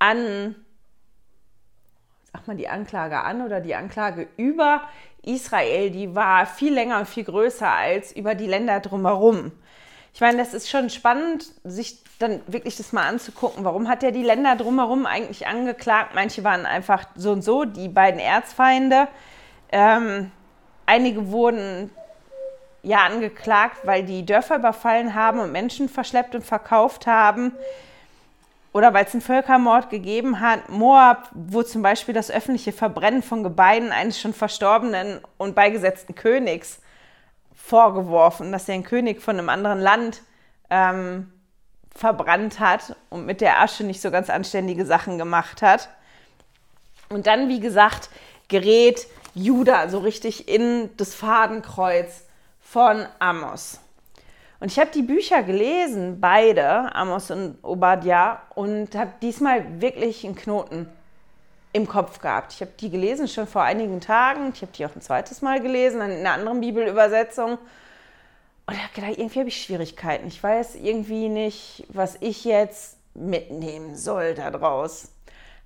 an, 0.00 0.56
sag 2.32 2.48
mal 2.48 2.56
die 2.56 2.68
Anklage 2.68 3.20
an 3.20 3.42
oder 3.42 3.60
die 3.60 3.76
Anklage 3.76 4.26
über 4.36 4.82
Israel, 5.22 5.90
die 5.90 6.14
war 6.14 6.46
viel 6.46 6.74
länger 6.74 6.98
und 6.98 7.06
viel 7.08 7.24
größer 7.24 7.70
als 7.70 8.10
über 8.10 8.34
die 8.34 8.46
Länder 8.46 8.80
drumherum. 8.80 9.52
Ich 10.12 10.20
meine, 10.20 10.38
das 10.38 10.54
ist 10.54 10.68
schon 10.68 10.90
spannend, 10.90 11.46
sich 11.62 12.02
dann 12.18 12.40
wirklich 12.46 12.76
das 12.76 12.92
mal 12.92 13.06
anzugucken. 13.06 13.64
Warum 13.64 13.88
hat 13.88 14.02
er 14.02 14.10
die 14.12 14.24
Länder 14.24 14.56
drumherum 14.56 15.06
eigentlich 15.06 15.46
angeklagt? 15.46 16.14
Manche 16.14 16.42
waren 16.42 16.66
einfach 16.66 17.04
so 17.14 17.32
und 17.32 17.42
so, 17.42 17.64
die 17.64 17.88
beiden 17.88 18.18
Erzfeinde. 18.18 19.08
Ähm, 19.70 20.32
einige 20.86 21.30
wurden 21.30 21.90
ja 22.82 23.04
angeklagt, 23.04 23.78
weil 23.84 24.04
die 24.04 24.26
Dörfer 24.26 24.56
überfallen 24.56 25.14
haben 25.14 25.38
und 25.38 25.52
Menschen 25.52 25.88
verschleppt 25.88 26.34
und 26.34 26.44
verkauft 26.44 27.06
haben. 27.06 27.52
Oder 28.72 28.94
weil 28.94 29.04
es 29.04 29.12
einen 29.12 29.20
Völkermord 29.20 29.90
gegeben 29.90 30.40
hat. 30.40 30.68
Moab, 30.68 31.28
wo 31.32 31.62
zum 31.62 31.82
Beispiel 31.82 32.14
das 32.14 32.30
öffentliche 32.30 32.72
Verbrennen 32.72 33.22
von 33.22 33.42
Gebeinen 33.42 33.90
eines 33.90 34.20
schon 34.20 34.32
verstorbenen 34.32 35.20
und 35.38 35.54
beigesetzten 35.54 36.14
Königs 36.14 36.80
vorgeworfen, 37.54 38.52
dass 38.52 38.68
er 38.68 38.74
einen 38.74 38.84
König 38.84 39.20
von 39.22 39.38
einem 39.38 39.48
anderen 39.48 39.80
Land 39.80 40.22
ähm, 40.70 41.32
verbrannt 41.94 42.60
hat 42.60 42.96
und 43.10 43.26
mit 43.26 43.40
der 43.40 43.60
Asche 43.60 43.84
nicht 43.84 44.00
so 44.00 44.10
ganz 44.10 44.30
anständige 44.30 44.86
Sachen 44.86 45.18
gemacht 45.18 45.62
hat. 45.62 45.88
Und 47.08 47.26
dann, 47.26 47.48
wie 47.48 47.60
gesagt, 47.60 48.08
gerät 48.48 49.06
Judah 49.34 49.88
so 49.88 49.98
richtig 49.98 50.48
in 50.48 50.90
das 50.96 51.14
Fadenkreuz 51.14 52.24
von 52.60 53.06
Amos. 53.18 53.80
Und 54.60 54.70
ich 54.70 54.78
habe 54.78 54.90
die 54.90 55.02
Bücher 55.02 55.42
gelesen, 55.42 56.20
beide, 56.20 56.94
Amos 56.94 57.30
und 57.30 57.58
Obadja, 57.62 58.42
und 58.54 58.94
habe 58.94 59.12
diesmal 59.22 59.80
wirklich 59.80 60.24
einen 60.24 60.34
Knoten 60.34 60.86
im 61.72 61.88
Kopf 61.88 62.20
gehabt. 62.20 62.52
Ich 62.52 62.60
habe 62.60 62.72
die 62.78 62.90
gelesen 62.90 63.26
schon 63.26 63.46
vor 63.46 63.62
einigen 63.62 64.00
Tagen. 64.00 64.52
Ich 64.54 64.60
habe 64.60 64.72
die 64.72 64.84
auch 64.84 64.94
ein 64.94 65.00
zweites 65.00 65.40
Mal 65.40 65.60
gelesen, 65.60 66.02
in 66.02 66.10
einer 66.10 66.32
anderen 66.32 66.60
Bibelübersetzung. 66.60 67.52
Und 67.52 68.74
ich 68.74 68.82
habe 68.82 68.94
gedacht, 68.94 69.18
irgendwie 69.18 69.38
habe 69.38 69.48
ich 69.48 69.62
Schwierigkeiten. 69.62 70.28
Ich 70.28 70.42
weiß 70.42 70.74
irgendwie 70.76 71.28
nicht, 71.28 71.86
was 71.88 72.16
ich 72.20 72.44
jetzt 72.44 72.98
mitnehmen 73.14 73.96
soll 73.96 74.34
daraus. 74.34 75.10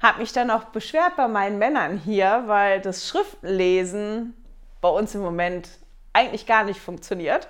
Habe 0.00 0.20
mich 0.20 0.32
dann 0.32 0.50
auch 0.50 0.64
beschwert 0.64 1.16
bei 1.16 1.26
meinen 1.26 1.58
Männern 1.58 1.98
hier, 1.98 2.44
weil 2.46 2.80
das 2.80 3.08
Schriftlesen 3.08 4.34
bei 4.80 4.88
uns 4.88 5.14
im 5.14 5.22
Moment 5.22 5.68
eigentlich 6.12 6.46
gar 6.46 6.64
nicht 6.64 6.78
funktioniert. 6.80 7.48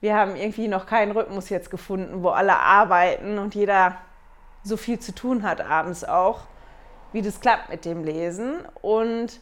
Wir 0.00 0.14
haben 0.16 0.36
irgendwie 0.36 0.68
noch 0.68 0.86
keinen 0.86 1.12
Rhythmus 1.12 1.48
jetzt 1.48 1.70
gefunden, 1.70 2.22
wo 2.22 2.30
alle 2.30 2.56
arbeiten 2.56 3.38
und 3.38 3.54
jeder 3.54 3.96
so 4.62 4.76
viel 4.76 4.98
zu 4.98 5.14
tun 5.14 5.42
hat 5.42 5.60
abends 5.60 6.04
auch 6.04 6.40
wie 7.14 7.22
das 7.22 7.40
klappt 7.40 7.70
mit 7.70 7.86
dem 7.86 8.04
Lesen. 8.04 8.56
Und 8.82 9.40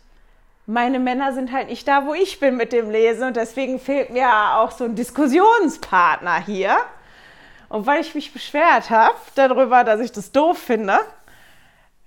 meine 0.66 1.00
Männer 1.00 1.32
sind 1.32 1.50
halt 1.50 1.68
nicht 1.68 1.88
da, 1.88 2.06
wo 2.06 2.14
ich 2.14 2.38
bin 2.38 2.56
mit 2.56 2.72
dem 2.72 2.90
Lesen. 2.90 3.28
Und 3.28 3.36
deswegen 3.36 3.80
fehlt 3.80 4.10
mir 4.10 4.28
auch 4.56 4.70
so 4.70 4.84
ein 4.84 4.94
Diskussionspartner 4.94 6.44
hier. 6.44 6.76
Und 7.70 7.86
weil 7.86 8.02
ich 8.02 8.14
mich 8.14 8.32
beschwert 8.32 8.90
habe 8.90 9.16
darüber, 9.34 9.82
dass 9.84 10.00
ich 10.00 10.12
das 10.12 10.30
doof 10.30 10.58
finde, 10.58 10.98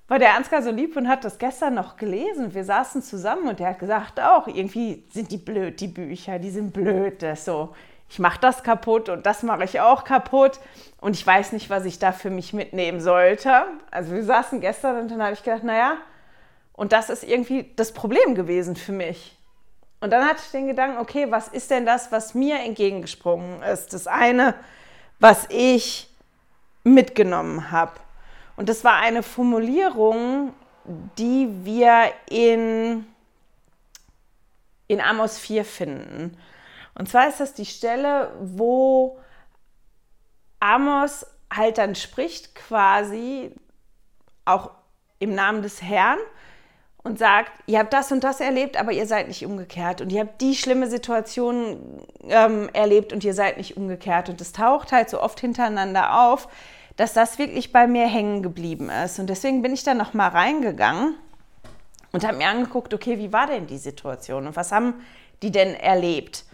war 0.07 0.19
der 0.19 0.35
Ansgar 0.35 0.61
so 0.61 0.69
lieb 0.69 0.95
und 0.95 1.07
hat 1.07 1.25
das 1.25 1.39
gestern 1.39 1.73
noch 1.73 1.97
gelesen. 1.97 2.53
Wir 2.53 2.63
saßen 2.63 3.01
zusammen 3.01 3.47
und 3.47 3.59
der 3.59 3.69
hat 3.69 3.79
gesagt, 3.79 4.19
auch 4.19 4.47
irgendwie 4.47 5.03
sind 5.11 5.31
die 5.31 5.37
blöd, 5.37 5.79
die 5.79 5.87
Bücher, 5.87 6.37
die 6.37 6.51
sind 6.51 6.73
blöd, 6.73 7.23
das 7.23 7.43
so 7.43 7.73
ich 8.09 8.19
mache 8.19 8.39
das 8.39 8.63
kaputt 8.63 9.09
und 9.09 9.25
das 9.25 9.43
mache 9.43 9.63
ich 9.63 9.79
auch 9.79 10.03
kaputt 10.03 10.59
und 11.01 11.15
ich 11.15 11.25
weiß 11.25 11.51
nicht, 11.51 11.69
was 11.69 11.85
ich 11.85 11.99
da 11.99 12.11
für 12.11 12.29
mich 12.29 12.53
mitnehmen 12.53 13.01
sollte. 13.01 13.65
Also 13.91 14.13
wir 14.13 14.23
saßen 14.23 14.61
gestern 14.61 14.99
und 14.99 15.11
dann 15.11 15.21
habe 15.21 15.33
ich 15.33 15.43
gedacht, 15.43 15.63
naja, 15.63 15.97
und 16.73 16.91
das 16.91 17.09
ist 17.09 17.23
irgendwie 17.23 17.71
das 17.75 17.93
Problem 17.93 18.35
gewesen 18.35 18.75
für 18.75 18.91
mich. 18.91 19.35
Und 20.01 20.11
dann 20.11 20.27
hatte 20.27 20.41
ich 20.45 20.51
den 20.51 20.67
Gedanken, 20.67 20.97
okay, 20.97 21.31
was 21.31 21.47
ist 21.47 21.71
denn 21.71 21.85
das, 21.85 22.11
was 22.11 22.33
mir 22.33 22.59
entgegengesprungen 22.59 23.63
ist? 23.63 23.93
Das 23.93 24.07
eine, 24.07 24.53
was 25.19 25.45
ich 25.49 26.09
mitgenommen 26.83 27.71
habe. 27.71 27.93
Und 28.57 28.69
das 28.69 28.83
war 28.83 28.97
eine 28.97 29.23
Formulierung, 29.23 30.53
die 31.17 31.49
wir 31.63 32.11
in, 32.29 33.05
in 34.87 35.01
Amos 35.01 35.39
4 35.39 35.65
finden. 35.65 36.37
Und 36.97 37.09
zwar 37.09 37.27
ist 37.27 37.39
das 37.39 37.53
die 37.53 37.65
Stelle, 37.65 38.31
wo 38.41 39.19
Amos 40.59 41.25
halt 41.53 41.77
dann 41.77 41.95
spricht 41.95 42.55
quasi 42.55 43.51
auch 44.45 44.71
im 45.19 45.35
Namen 45.35 45.61
des 45.61 45.81
Herrn 45.81 46.19
und 47.03 47.19
sagt, 47.19 47.51
ihr 47.67 47.79
habt 47.79 47.93
das 47.93 48.11
und 48.11 48.23
das 48.23 48.39
erlebt, 48.39 48.77
aber 48.77 48.91
ihr 48.91 49.05
seid 49.05 49.27
nicht 49.27 49.45
umgekehrt 49.45 50.01
und 50.01 50.11
ihr 50.11 50.21
habt 50.21 50.41
die 50.41 50.55
schlimme 50.55 50.89
Situation 50.89 52.01
ähm, 52.23 52.69
erlebt 52.73 53.13
und 53.13 53.23
ihr 53.23 53.33
seid 53.33 53.57
nicht 53.57 53.77
umgekehrt. 53.77 54.29
Und 54.29 54.41
es 54.41 54.53
taucht 54.53 54.91
halt 54.91 55.09
so 55.09 55.21
oft 55.21 55.39
hintereinander 55.39 56.19
auf, 56.19 56.47
dass 56.95 57.13
das 57.13 57.37
wirklich 57.37 57.71
bei 57.71 57.85
mir 57.85 58.07
hängen 58.07 58.41
geblieben 58.41 58.89
ist. 58.89 59.19
Und 59.19 59.27
deswegen 59.29 59.61
bin 59.61 59.73
ich 59.73 59.83
dann 59.83 59.97
nochmal 59.97 60.29
reingegangen 60.29 61.15
und 62.11 62.25
habe 62.25 62.37
mir 62.37 62.47
angeguckt, 62.47 62.93
okay, 62.93 63.19
wie 63.19 63.31
war 63.31 63.47
denn 63.47 63.67
die 63.67 63.77
Situation 63.77 64.47
und 64.47 64.55
was 64.55 64.71
haben 64.71 64.95
die 65.43 65.51
denn 65.51 65.75
erlebt? 65.75 66.45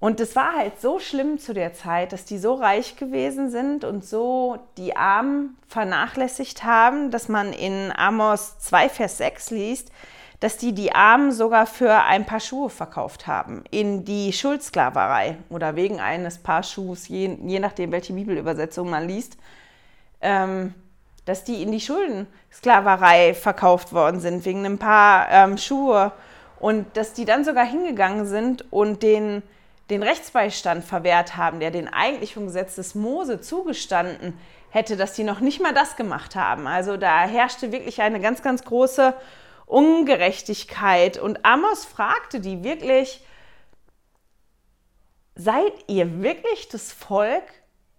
Und 0.00 0.18
es 0.18 0.34
war 0.34 0.54
halt 0.54 0.80
so 0.80 0.98
schlimm 0.98 1.38
zu 1.38 1.52
der 1.52 1.74
Zeit, 1.74 2.12
dass 2.12 2.24
die 2.24 2.38
so 2.38 2.54
reich 2.54 2.96
gewesen 2.96 3.50
sind 3.50 3.84
und 3.84 4.02
so 4.02 4.58
die 4.78 4.96
Armen 4.96 5.58
vernachlässigt 5.68 6.64
haben, 6.64 7.10
dass 7.10 7.28
man 7.28 7.52
in 7.52 7.92
Amos 7.94 8.58
2, 8.60 8.88
Vers 8.88 9.18
6 9.18 9.50
liest, 9.50 9.92
dass 10.40 10.56
die 10.56 10.72
die 10.72 10.94
Armen 10.94 11.32
sogar 11.32 11.66
für 11.66 11.92
ein 11.92 12.24
paar 12.24 12.40
Schuhe 12.40 12.70
verkauft 12.70 13.26
haben 13.26 13.62
in 13.70 14.06
die 14.06 14.32
Schuldsklaverei 14.32 15.36
oder 15.50 15.76
wegen 15.76 16.00
eines 16.00 16.38
Paar 16.38 16.62
Schuhs, 16.62 17.08
je, 17.08 17.36
je 17.44 17.60
nachdem, 17.60 17.92
welche 17.92 18.14
Bibelübersetzung 18.14 18.88
man 18.88 19.06
liest, 19.06 19.36
ähm, 20.22 20.72
dass 21.26 21.44
die 21.44 21.62
in 21.62 21.72
die 21.72 21.80
Schuldensklaverei 21.80 23.34
verkauft 23.34 23.92
worden 23.92 24.20
sind 24.20 24.46
wegen 24.46 24.64
ein 24.64 24.78
paar 24.78 25.28
ähm, 25.30 25.58
Schuhe. 25.58 26.12
Und 26.58 26.96
dass 26.96 27.12
die 27.12 27.26
dann 27.26 27.44
sogar 27.44 27.66
hingegangen 27.66 28.24
sind 28.24 28.64
und 28.72 29.02
den 29.02 29.42
den 29.90 30.02
Rechtsbeistand 30.02 30.84
verwehrt 30.84 31.36
haben, 31.36 31.60
der 31.60 31.70
den 31.70 31.88
eigentlich 31.88 32.34
vom 32.34 32.46
Gesetz 32.46 32.76
des 32.76 32.94
Mose 32.94 33.40
zugestanden 33.40 34.38
hätte, 34.70 34.96
dass 34.96 35.14
die 35.14 35.24
noch 35.24 35.40
nicht 35.40 35.60
mal 35.60 35.74
das 35.74 35.96
gemacht 35.96 36.36
haben. 36.36 36.66
Also 36.66 36.96
da 36.96 37.22
herrschte 37.22 37.72
wirklich 37.72 38.00
eine 38.00 38.20
ganz, 38.20 38.42
ganz 38.42 38.64
große 38.64 39.14
Ungerechtigkeit. 39.66 41.18
Und 41.18 41.44
Amos 41.44 41.84
fragte 41.84 42.40
die 42.40 42.62
wirklich, 42.62 43.24
seid 45.34 45.72
ihr 45.88 46.22
wirklich 46.22 46.68
das 46.68 46.92
Volk, 46.92 47.42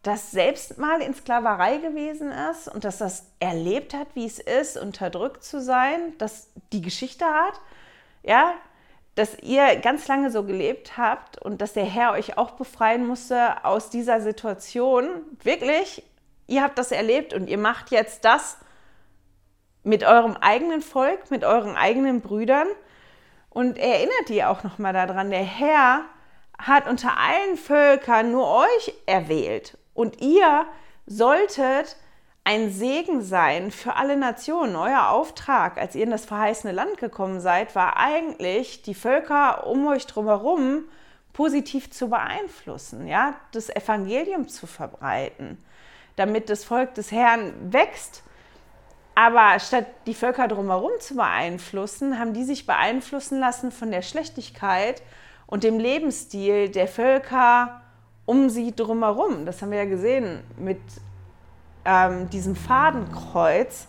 das 0.01 0.31
selbst 0.31 0.77
mal 0.77 1.01
in 1.01 1.13
Sklaverei 1.13 1.77
gewesen 1.77 2.31
ist 2.31 2.67
und 2.67 2.85
das 2.85 2.97
das 2.97 3.27
erlebt 3.39 3.93
hat, 3.93 4.07
wie 4.15 4.25
es 4.25 4.39
ist, 4.39 4.77
unterdrückt 4.77 5.43
zu 5.43 5.61
sein, 5.61 6.13
das 6.17 6.49
die 6.71 6.81
Geschichte 6.81 7.25
hat? 7.25 7.59
Ja, 8.23 8.53
dass 9.15 9.37
ihr 9.39 9.75
ganz 9.77 10.07
lange 10.07 10.31
so 10.31 10.43
gelebt 10.43 10.97
habt 10.97 11.37
und 11.41 11.61
dass 11.61 11.73
der 11.73 11.85
Herr 11.85 12.13
euch 12.13 12.37
auch 12.37 12.51
befreien 12.51 13.05
musste 13.05 13.65
aus 13.65 13.89
dieser 13.89 14.21
Situation. 14.21 15.09
Wirklich, 15.43 16.03
ihr 16.47 16.63
habt 16.63 16.77
das 16.77 16.91
erlebt 16.91 17.33
und 17.33 17.47
ihr 17.47 17.57
macht 17.57 17.91
jetzt 17.91 18.23
das 18.23 18.57
mit 19.83 20.03
eurem 20.03 20.37
eigenen 20.37 20.81
Volk, 20.81 21.29
mit 21.31 21.43
euren 21.43 21.75
eigenen 21.75 22.21
Brüdern. 22.21 22.67
Und 23.49 23.77
erinnert 23.77 24.29
ihr 24.29 24.49
auch 24.49 24.63
nochmal 24.63 24.93
daran, 24.93 25.29
der 25.29 25.43
Herr 25.43 26.05
hat 26.57 26.87
unter 26.87 27.17
allen 27.17 27.57
Völkern 27.57 28.31
nur 28.31 28.47
euch 28.47 28.93
erwählt 29.07 29.77
und 29.93 30.21
ihr 30.21 30.65
solltet 31.05 31.97
ein 32.51 32.69
Segen 32.69 33.21
sein 33.21 33.71
für 33.71 33.95
alle 33.95 34.17
Nationen. 34.17 34.75
Euer 34.75 35.07
Auftrag, 35.07 35.77
als 35.77 35.95
ihr 35.95 36.03
in 36.03 36.11
das 36.11 36.25
verheißene 36.25 36.73
Land 36.73 36.97
gekommen 36.97 37.39
seid, 37.39 37.75
war 37.75 37.95
eigentlich, 37.95 38.81
die 38.81 38.93
Völker 38.93 39.67
um 39.67 39.87
euch 39.87 40.05
drumherum 40.05 40.83
positiv 41.31 41.91
zu 41.91 42.09
beeinflussen, 42.09 43.07
ja, 43.07 43.35
das 43.53 43.69
Evangelium 43.69 44.49
zu 44.49 44.67
verbreiten, 44.67 45.63
damit 46.17 46.49
das 46.49 46.65
Volk 46.65 46.93
des 46.95 47.13
Herrn 47.13 47.53
wächst. 47.71 48.21
Aber 49.15 49.57
statt 49.59 49.85
die 50.05 50.13
Völker 50.13 50.49
drumherum 50.49 50.91
zu 50.99 51.15
beeinflussen, 51.15 52.19
haben 52.19 52.33
die 52.33 52.43
sich 52.43 52.65
beeinflussen 52.65 53.39
lassen 53.39 53.71
von 53.71 53.91
der 53.91 54.01
Schlechtigkeit 54.01 55.01
und 55.47 55.63
dem 55.63 55.79
Lebensstil 55.79 56.67
der 56.67 56.89
Völker 56.89 57.81
um 58.25 58.49
sie 58.49 58.75
drumherum. 58.75 59.45
Das 59.45 59.61
haben 59.61 59.71
wir 59.71 59.77
ja 59.77 59.85
gesehen 59.85 60.41
mit 60.57 60.81
ähm, 61.85 62.29
diesem 62.29 62.55
Fadenkreuz. 62.55 63.87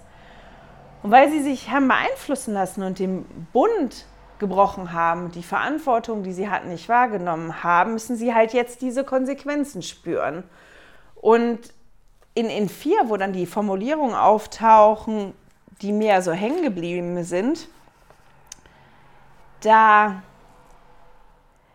Und 1.02 1.11
weil 1.11 1.30
sie 1.30 1.42
sich 1.42 1.70
haben 1.70 1.88
beeinflussen 1.88 2.54
lassen 2.54 2.82
und 2.82 2.99
den 2.99 3.25
Bund 3.52 4.06
gebrochen 4.38 4.92
haben, 4.92 5.30
die 5.30 5.42
Verantwortung, 5.42 6.22
die 6.22 6.32
sie 6.32 6.50
hatten, 6.50 6.68
nicht 6.68 6.88
wahrgenommen 6.88 7.62
haben, 7.62 7.92
müssen 7.92 8.16
sie 8.16 8.34
halt 8.34 8.52
jetzt 8.52 8.82
diese 8.82 9.04
Konsequenzen 9.04 9.82
spüren. 9.82 10.44
Und 11.14 11.58
in, 12.34 12.46
in 12.46 12.68
4, 12.68 13.04
wo 13.06 13.16
dann 13.16 13.32
die 13.32 13.46
Formulierungen 13.46 14.14
auftauchen, 14.14 15.34
die 15.80 15.92
mir 15.92 16.22
so 16.22 16.32
hängen 16.32 16.62
geblieben 16.62 17.22
sind, 17.25 17.68
da, 19.61 20.22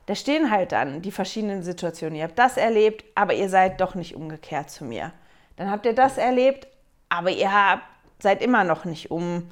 da 0.06 0.16
stehen 0.16 0.52
halt 0.52 0.72
dann 0.72 1.02
die 1.02 1.12
verschiedenen 1.12 1.64
Situationen. 1.64 2.16
Ihr 2.16 2.24
habt 2.24 2.40
das 2.40 2.58
erlebt, 2.58 3.06
aber 3.16 3.34
ihr 3.34 3.50
seid 3.50 3.80
doch 3.80 3.96
nicht 3.96 4.16
umgekehrt 4.16 4.70
zu 4.70 4.84
mir. 4.84 5.12
Dann 5.58 5.72
habt 5.72 5.86
ihr 5.86 5.94
das 5.94 6.18
erlebt, 6.18 6.68
aber 7.10 7.32
ihr 7.32 7.52
habt, 7.52 7.84
seid 8.20 8.42
immer 8.42 8.64
noch 8.64 8.86
nicht 8.86 9.12
um, 9.12 9.50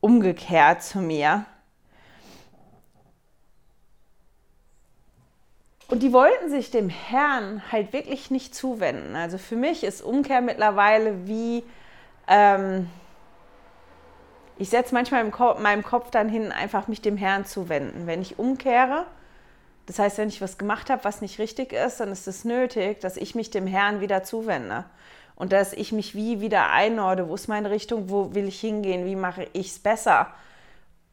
umgekehrt 0.00 0.82
zu 0.82 0.98
mir. 0.98 1.46
Und 5.88 6.02
die 6.02 6.12
wollten 6.12 6.50
sich 6.50 6.70
dem 6.70 6.88
Herrn 6.88 7.62
halt 7.70 7.92
wirklich 7.92 8.30
nicht 8.30 8.54
zuwenden. 8.54 9.16
Also 9.16 9.38
für 9.38 9.56
mich 9.56 9.84
ist 9.84 10.02
Umkehr 10.02 10.40
mittlerweile 10.40 11.26
wie, 11.26 11.64
ähm, 12.26 12.90
ich 14.58 14.68
setze 14.68 14.94
manchmal 14.94 15.24
in 15.24 15.62
meinem 15.62 15.84
Kopf 15.84 16.10
dann 16.10 16.28
hin, 16.28 16.50
einfach 16.50 16.88
mich 16.88 17.02
dem 17.02 17.16
Herrn 17.16 17.46
zuwenden. 17.46 18.06
Wenn 18.06 18.20
ich 18.20 18.38
umkehre, 18.38 19.06
das 19.86 20.00
heißt, 20.00 20.18
wenn 20.18 20.28
ich 20.28 20.42
was 20.42 20.58
gemacht 20.58 20.90
habe, 20.90 21.04
was 21.04 21.20
nicht 21.20 21.38
richtig 21.38 21.72
ist, 21.72 22.00
dann 22.00 22.10
ist 22.10 22.26
es 22.26 22.44
nötig, 22.44 23.00
dass 23.00 23.16
ich 23.16 23.36
mich 23.36 23.50
dem 23.50 23.68
Herrn 23.68 24.00
wieder 24.00 24.24
zuwende 24.24 24.84
und 25.36 25.52
dass 25.52 25.72
ich 25.72 25.92
mich 25.92 26.14
wie 26.14 26.40
wieder 26.40 26.70
einorde, 26.70 27.28
wo 27.28 27.34
ist 27.34 27.46
meine 27.46 27.70
Richtung, 27.70 28.10
wo 28.10 28.34
will 28.34 28.48
ich 28.48 28.60
hingehen, 28.60 29.04
wie 29.04 29.16
mache 29.16 29.46
ich 29.52 29.68
es 29.68 29.78
besser. 29.78 30.28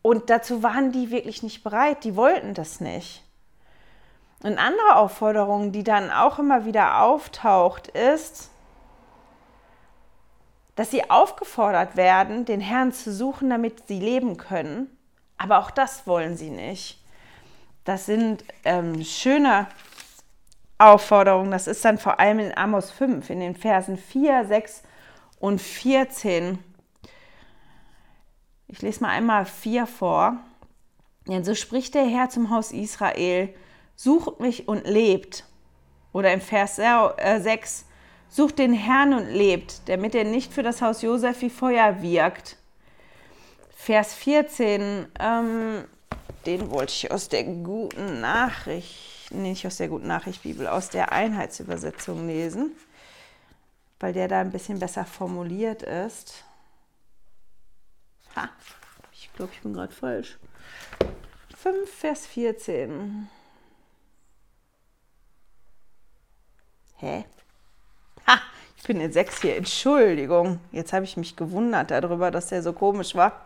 Und 0.02 0.30
dazu 0.30 0.64
waren 0.64 0.92
die 0.92 1.12
wirklich 1.12 1.44
nicht 1.44 1.64
bereit, 1.64 2.04
die 2.04 2.16
wollten 2.16 2.54
das 2.54 2.80
nicht. 2.80 3.24
Eine 4.42 4.60
andere 4.60 4.96
Aufforderung, 4.96 5.72
die 5.72 5.84
dann 5.84 6.10
auch 6.12 6.40
immer 6.40 6.66
wieder 6.66 7.02
auftaucht, 7.02 7.90
ist, 7.90 8.50
dass 10.76 10.92
sie 10.92 11.10
aufgefordert 11.10 11.96
werden, 11.96 12.46
den 12.46 12.60
Herrn 12.60 12.92
zu 12.92 13.14
suchen, 13.14 13.50
damit 13.50 13.88
sie 13.88 14.00
leben 14.00 14.38
können. 14.38 14.90
Aber 15.38 15.60
auch 15.60 15.72
das 15.72 16.08
wollen 16.08 16.36
sie 16.36 16.50
nicht. 16.50 17.02
Das 17.86 18.06
sind 18.06 18.44
ähm, 18.64 19.04
schöne 19.04 19.68
Aufforderung, 20.84 21.52
das 21.52 21.68
ist 21.68 21.84
dann 21.86 21.98
vor 21.98 22.20
allem 22.20 22.40
in 22.40 22.58
Amos 22.58 22.92
5, 22.92 23.30
in 23.30 23.40
den 23.40 23.56
Versen 23.56 23.98
4, 23.98 24.46
6 24.46 24.84
und 25.40 25.62
14. 25.62 26.60
Ich 28.68 28.82
lese 28.82 29.02
mal 29.02 29.10
einmal 29.10 29.46
4 29.46 29.88
vor. 29.88 30.38
Denn 31.28 31.44
so 31.46 31.56
spricht 31.56 31.94
der 31.94 32.06
Herr 32.06 32.30
zum 32.30 32.50
Haus 32.50 32.72
Israel, 32.72 33.54
sucht 33.96 34.40
mich 34.40 34.68
und 34.68 34.86
lebt. 34.86 35.46
Oder 36.12 36.34
im 36.34 36.42
Vers 36.42 36.76
6, 36.76 36.82
äh, 37.18 37.86
sucht 38.30 38.60
den 38.60 38.74
Herrn 38.74 39.14
und 39.14 39.30
lebt, 39.30 39.88
damit 39.88 40.16
er 40.16 40.26
nicht 40.26 40.54
für 40.54 40.64
das 40.64 40.82
Haus 40.82 41.02
Josef 41.02 41.42
wie 41.42 41.50
Feuer 41.50 42.02
wirkt. 42.02 42.58
Vers 43.76 44.14
14, 44.16 45.08
ähm, 45.20 45.86
den 46.46 46.72
wollte 46.72 46.92
ich 46.92 47.12
aus 47.12 47.30
der 47.30 47.44
guten 47.44 48.22
Nachricht 48.22 49.13
nicht 49.34 49.66
aus 49.66 49.78
der 49.78 49.88
Guten 49.88 50.08
Nachricht 50.08 50.44
Bibel, 50.44 50.68
aus 50.68 50.90
der 50.90 51.12
Einheitsübersetzung 51.12 52.28
lesen, 52.28 52.72
weil 54.00 54.14
der 54.14 54.28
da 54.28 54.40
ein 54.40 54.52
bisschen 54.52 54.80
besser 54.80 55.06
formuliert 55.06 55.84
ist. 55.84 56.44
Ha, 58.36 58.50
ich 59.12 59.32
glaube, 59.34 59.52
ich 59.54 59.62
bin 59.62 59.74
gerade 59.74 59.94
falsch. 59.94 60.38
5, 61.58 61.90
Vers 61.90 62.26
14. 62.28 63.30
Hä? 66.98 67.26
Ha, 68.28 68.40
ich 68.78 68.84
bin 68.84 69.00
in 69.00 69.12
6 69.12 69.42
hier. 69.42 69.56
Entschuldigung. 69.56 70.60
Jetzt 70.72 70.94
habe 70.94 71.06
ich 71.06 71.16
mich 71.18 71.36
gewundert 71.36 71.92
darüber, 71.92 72.32
dass 72.32 72.48
der 72.48 72.64
so 72.64 72.74
komisch 72.74 73.16
war. 73.16 73.46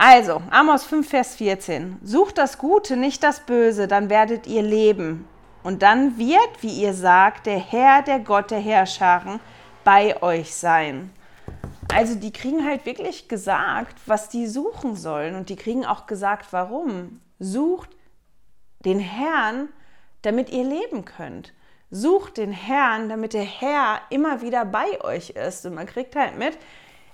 Also, 0.00 0.40
Amos 0.50 0.84
5, 0.84 1.08
Vers 1.08 1.34
14. 1.34 1.98
Sucht 2.04 2.38
das 2.38 2.58
Gute, 2.58 2.96
nicht 2.96 3.24
das 3.24 3.40
Böse, 3.40 3.88
dann 3.88 4.08
werdet 4.08 4.46
ihr 4.46 4.62
leben. 4.62 5.26
Und 5.64 5.82
dann 5.82 6.16
wird, 6.18 6.62
wie 6.62 6.80
ihr 6.80 6.94
sagt, 6.94 7.46
der 7.46 7.58
Herr, 7.58 8.02
der 8.02 8.20
Gott 8.20 8.52
der 8.52 8.60
Herrscharen 8.60 9.40
bei 9.82 10.22
euch 10.22 10.54
sein. 10.54 11.10
Also 11.92 12.14
die 12.14 12.32
kriegen 12.32 12.64
halt 12.64 12.86
wirklich 12.86 13.26
gesagt, 13.26 13.96
was 14.06 14.28
die 14.28 14.46
suchen 14.46 14.94
sollen. 14.94 15.34
Und 15.34 15.48
die 15.48 15.56
kriegen 15.56 15.84
auch 15.84 16.06
gesagt, 16.06 16.46
warum. 16.52 17.20
Sucht 17.40 17.90
den 18.84 19.00
Herrn, 19.00 19.68
damit 20.22 20.50
ihr 20.50 20.62
leben 20.62 21.06
könnt. 21.06 21.52
Sucht 21.90 22.36
den 22.36 22.52
Herrn, 22.52 23.08
damit 23.08 23.32
der 23.32 23.42
Herr 23.42 24.02
immer 24.10 24.42
wieder 24.42 24.64
bei 24.64 25.00
euch 25.02 25.30
ist. 25.30 25.66
Und 25.66 25.74
man 25.74 25.86
kriegt 25.86 26.14
halt 26.14 26.38
mit, 26.38 26.56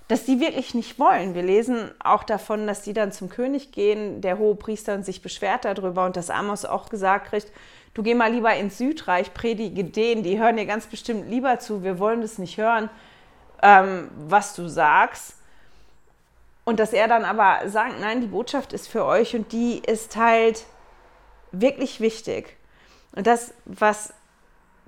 dass 0.07 0.25
die 0.25 0.39
wirklich 0.39 0.75
nicht 0.75 0.99
wollen. 0.99 1.33
Wir 1.33 1.41
lesen 1.41 1.89
auch 1.99 2.23
davon, 2.23 2.67
dass 2.67 2.83
die 2.83 2.93
dann 2.93 3.11
zum 3.11 3.29
König 3.29 3.71
gehen, 3.71 4.21
der 4.21 4.37
hohe 4.37 4.55
Priester 4.55 4.93
und 4.93 5.03
sich 5.03 5.21
beschwert 5.21 5.65
darüber 5.65 6.05
und 6.05 6.15
dass 6.15 6.29
Amos 6.29 6.63
auch 6.63 6.89
gesagt 6.89 7.29
kriegt, 7.29 7.51
du 7.95 8.03
geh 8.03 8.13
mal 8.13 8.31
lieber 8.31 8.53
ins 8.53 8.77
Südreich, 8.77 9.33
predige 9.33 9.83
denen, 9.83 10.21
die 10.21 10.37
hören 10.37 10.57
dir 10.57 10.65
ganz 10.65 10.85
bestimmt 10.85 11.29
lieber 11.29 11.59
zu, 11.59 11.83
wir 11.83 11.97
wollen 11.97 12.21
das 12.21 12.37
nicht 12.37 12.57
hören, 12.57 12.89
ähm, 13.63 14.09
was 14.27 14.53
du 14.53 14.67
sagst. 14.67 15.37
Und 16.65 16.79
dass 16.79 16.93
er 16.93 17.07
dann 17.07 17.25
aber 17.25 17.67
sagt, 17.69 17.99
nein, 17.99 18.21
die 18.21 18.27
Botschaft 18.27 18.73
ist 18.73 18.87
für 18.87 19.05
euch 19.05 19.35
und 19.35 19.51
die 19.51 19.79
ist 19.79 20.15
halt 20.15 20.65
wirklich 21.51 21.99
wichtig. 21.99 22.57
Und 23.15 23.27
das, 23.27 23.53
was 23.65 24.13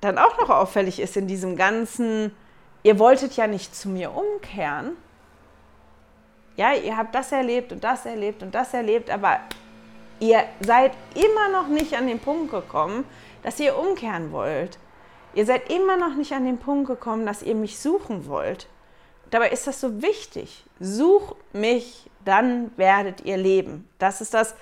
dann 0.01 0.17
auch 0.17 0.39
noch 0.39 0.49
auffällig 0.49 0.99
ist 0.99 1.17
in 1.17 1.27
diesem 1.27 1.55
ganzen, 1.55 2.35
ihr 2.83 2.99
wolltet 2.99 3.35
ja 3.35 3.47
nicht 3.47 3.75
zu 3.75 3.89
mir 3.89 4.11
umkehren, 4.11 4.91
ja, 6.57 6.73
ihr 6.73 6.97
habt 6.97 7.15
das 7.15 7.31
erlebt 7.31 7.71
und 7.71 7.83
das 7.83 8.05
erlebt 8.05 8.43
und 8.43 8.53
das 8.53 8.73
erlebt, 8.73 9.09
aber 9.09 9.39
ihr 10.19 10.43
seid 10.59 10.91
immer 11.13 11.49
noch 11.49 11.67
nicht 11.67 11.93
an 11.95 12.07
den 12.07 12.19
Punkt 12.19 12.51
gekommen, 12.51 13.05
dass 13.43 13.59
ihr 13.59 13.77
umkehren 13.77 14.31
wollt. 14.31 14.77
Ihr 15.33 15.45
seid 15.45 15.71
immer 15.71 15.97
noch 15.97 16.15
nicht 16.15 16.33
an 16.33 16.45
den 16.45 16.57
Punkt 16.57 16.87
gekommen, 16.87 17.25
dass 17.25 17.43
ihr 17.43 17.55
mich 17.55 17.79
suchen 17.79 18.27
wollt. 18.27 18.67
Dabei 19.29 19.49
ist 19.49 19.67
das 19.67 19.79
so 19.79 20.01
wichtig. 20.01 20.65
Sucht 20.79 21.35
mich, 21.53 22.09
dann 22.25 22.71
werdet 22.75 23.21
ihr 23.21 23.37
leben. 23.37 23.87
Das 23.99 24.19
ist 24.19 24.33
das, 24.33 24.55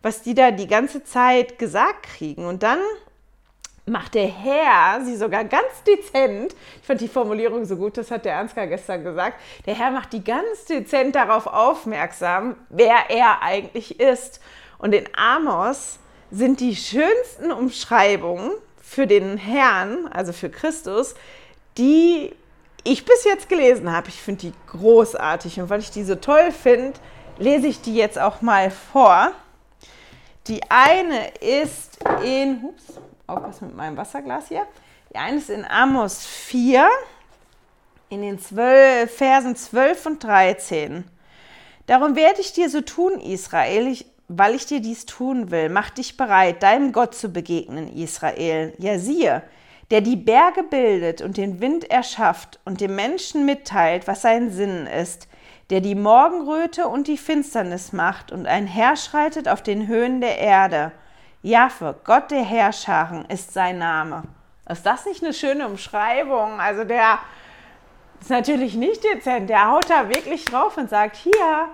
was 0.00 0.22
die 0.22 0.34
da 0.34 0.50
die 0.50 0.66
ganze 0.66 1.04
Zeit 1.04 1.58
gesagt 1.58 2.04
kriegen. 2.04 2.46
Und 2.46 2.62
dann 2.62 2.78
macht 3.86 4.14
der 4.14 4.28
Herr 4.28 5.04
sie 5.04 5.16
sogar 5.16 5.44
ganz 5.44 5.82
dezent, 5.86 6.54
ich 6.80 6.86
fand 6.86 7.00
die 7.00 7.08
Formulierung 7.08 7.64
so 7.64 7.76
gut, 7.76 7.96
das 7.96 8.10
hat 8.10 8.24
der 8.24 8.36
Ansgar 8.36 8.66
gestern 8.66 9.02
gesagt, 9.02 9.40
der 9.66 9.74
Herr 9.74 9.90
macht 9.90 10.12
die 10.12 10.22
ganz 10.22 10.64
dezent 10.66 11.14
darauf 11.14 11.46
aufmerksam, 11.46 12.56
wer 12.68 13.10
er 13.10 13.42
eigentlich 13.42 13.98
ist. 13.98 14.40
Und 14.78 14.94
in 14.94 15.04
Amos 15.16 15.98
sind 16.30 16.60
die 16.60 16.76
schönsten 16.76 17.52
Umschreibungen 17.52 18.52
für 18.80 19.06
den 19.06 19.36
Herrn, 19.36 20.08
also 20.08 20.32
für 20.32 20.50
Christus, 20.50 21.14
die 21.78 22.32
ich 22.84 23.04
bis 23.04 23.24
jetzt 23.24 23.48
gelesen 23.48 23.92
habe. 23.92 24.08
Ich 24.08 24.20
finde 24.20 24.40
die 24.42 24.52
großartig 24.70 25.60
und 25.60 25.70
weil 25.70 25.80
ich 25.80 25.90
die 25.90 26.04
so 26.04 26.14
toll 26.14 26.52
finde, 26.52 26.98
lese 27.38 27.66
ich 27.66 27.80
die 27.80 27.94
jetzt 27.94 28.18
auch 28.18 28.42
mal 28.42 28.70
vor. 28.70 29.32
Die 30.48 30.60
eine 30.68 31.28
ist 31.40 31.98
in, 32.24 32.64
ups, 32.64 32.98
aufpassen 33.32 33.68
mit 33.68 33.76
meinem 33.76 33.96
Wasserglas 33.96 34.48
hier. 34.48 34.66
Die 35.12 35.16
eine 35.16 35.38
ist 35.38 35.50
in 35.50 35.64
Amos 35.64 36.24
4, 36.24 36.88
in 38.08 38.22
den 38.22 38.38
12, 38.38 39.14
Versen 39.14 39.56
12 39.56 40.06
und 40.06 40.24
13. 40.24 41.04
Darum 41.86 42.14
werde 42.16 42.40
ich 42.40 42.52
dir 42.52 42.70
so 42.70 42.80
tun, 42.80 43.20
Israel, 43.20 43.88
ich, 43.88 44.06
weil 44.28 44.54
ich 44.54 44.66
dir 44.66 44.80
dies 44.80 45.06
tun 45.06 45.50
will, 45.50 45.68
mach 45.68 45.90
dich 45.90 46.16
bereit, 46.16 46.62
deinem 46.62 46.92
Gott 46.92 47.14
zu 47.14 47.30
begegnen, 47.30 47.94
Israel. 47.94 48.74
Ja, 48.78 48.98
siehe, 48.98 49.42
der 49.90 50.00
die 50.00 50.16
Berge 50.16 50.62
bildet 50.62 51.20
und 51.20 51.36
den 51.36 51.60
Wind 51.60 51.90
erschafft 51.90 52.60
und 52.64 52.80
dem 52.80 52.94
Menschen 52.94 53.44
mitteilt, 53.44 54.06
was 54.06 54.22
sein 54.22 54.50
Sinn 54.50 54.86
ist, 54.86 55.28
der 55.70 55.80
die 55.80 55.94
Morgenröte 55.94 56.88
und 56.88 57.08
die 57.08 57.18
Finsternis 57.18 57.92
macht 57.92 58.32
und 58.32 58.46
einherschreitet 58.46 59.48
auf 59.48 59.62
den 59.62 59.88
Höhen 59.88 60.20
der 60.20 60.38
Erde. 60.38 60.92
Jahwe, 61.42 61.96
Gott 62.04 62.30
der 62.30 62.44
Herrscharen, 62.44 63.24
ist 63.26 63.52
sein 63.52 63.78
Name. 63.78 64.22
Ist 64.68 64.86
das 64.86 65.06
nicht 65.06 65.24
eine 65.24 65.32
schöne 65.32 65.66
Umschreibung? 65.66 66.60
Also 66.60 66.84
der 66.84 67.18
ist 68.20 68.30
natürlich 68.30 68.74
nicht 68.74 69.02
dezent, 69.02 69.50
der 69.50 69.68
haut 69.68 69.90
da 69.90 70.08
wirklich 70.08 70.44
drauf 70.44 70.76
und 70.76 70.88
sagt, 70.88 71.16
hier, 71.16 71.68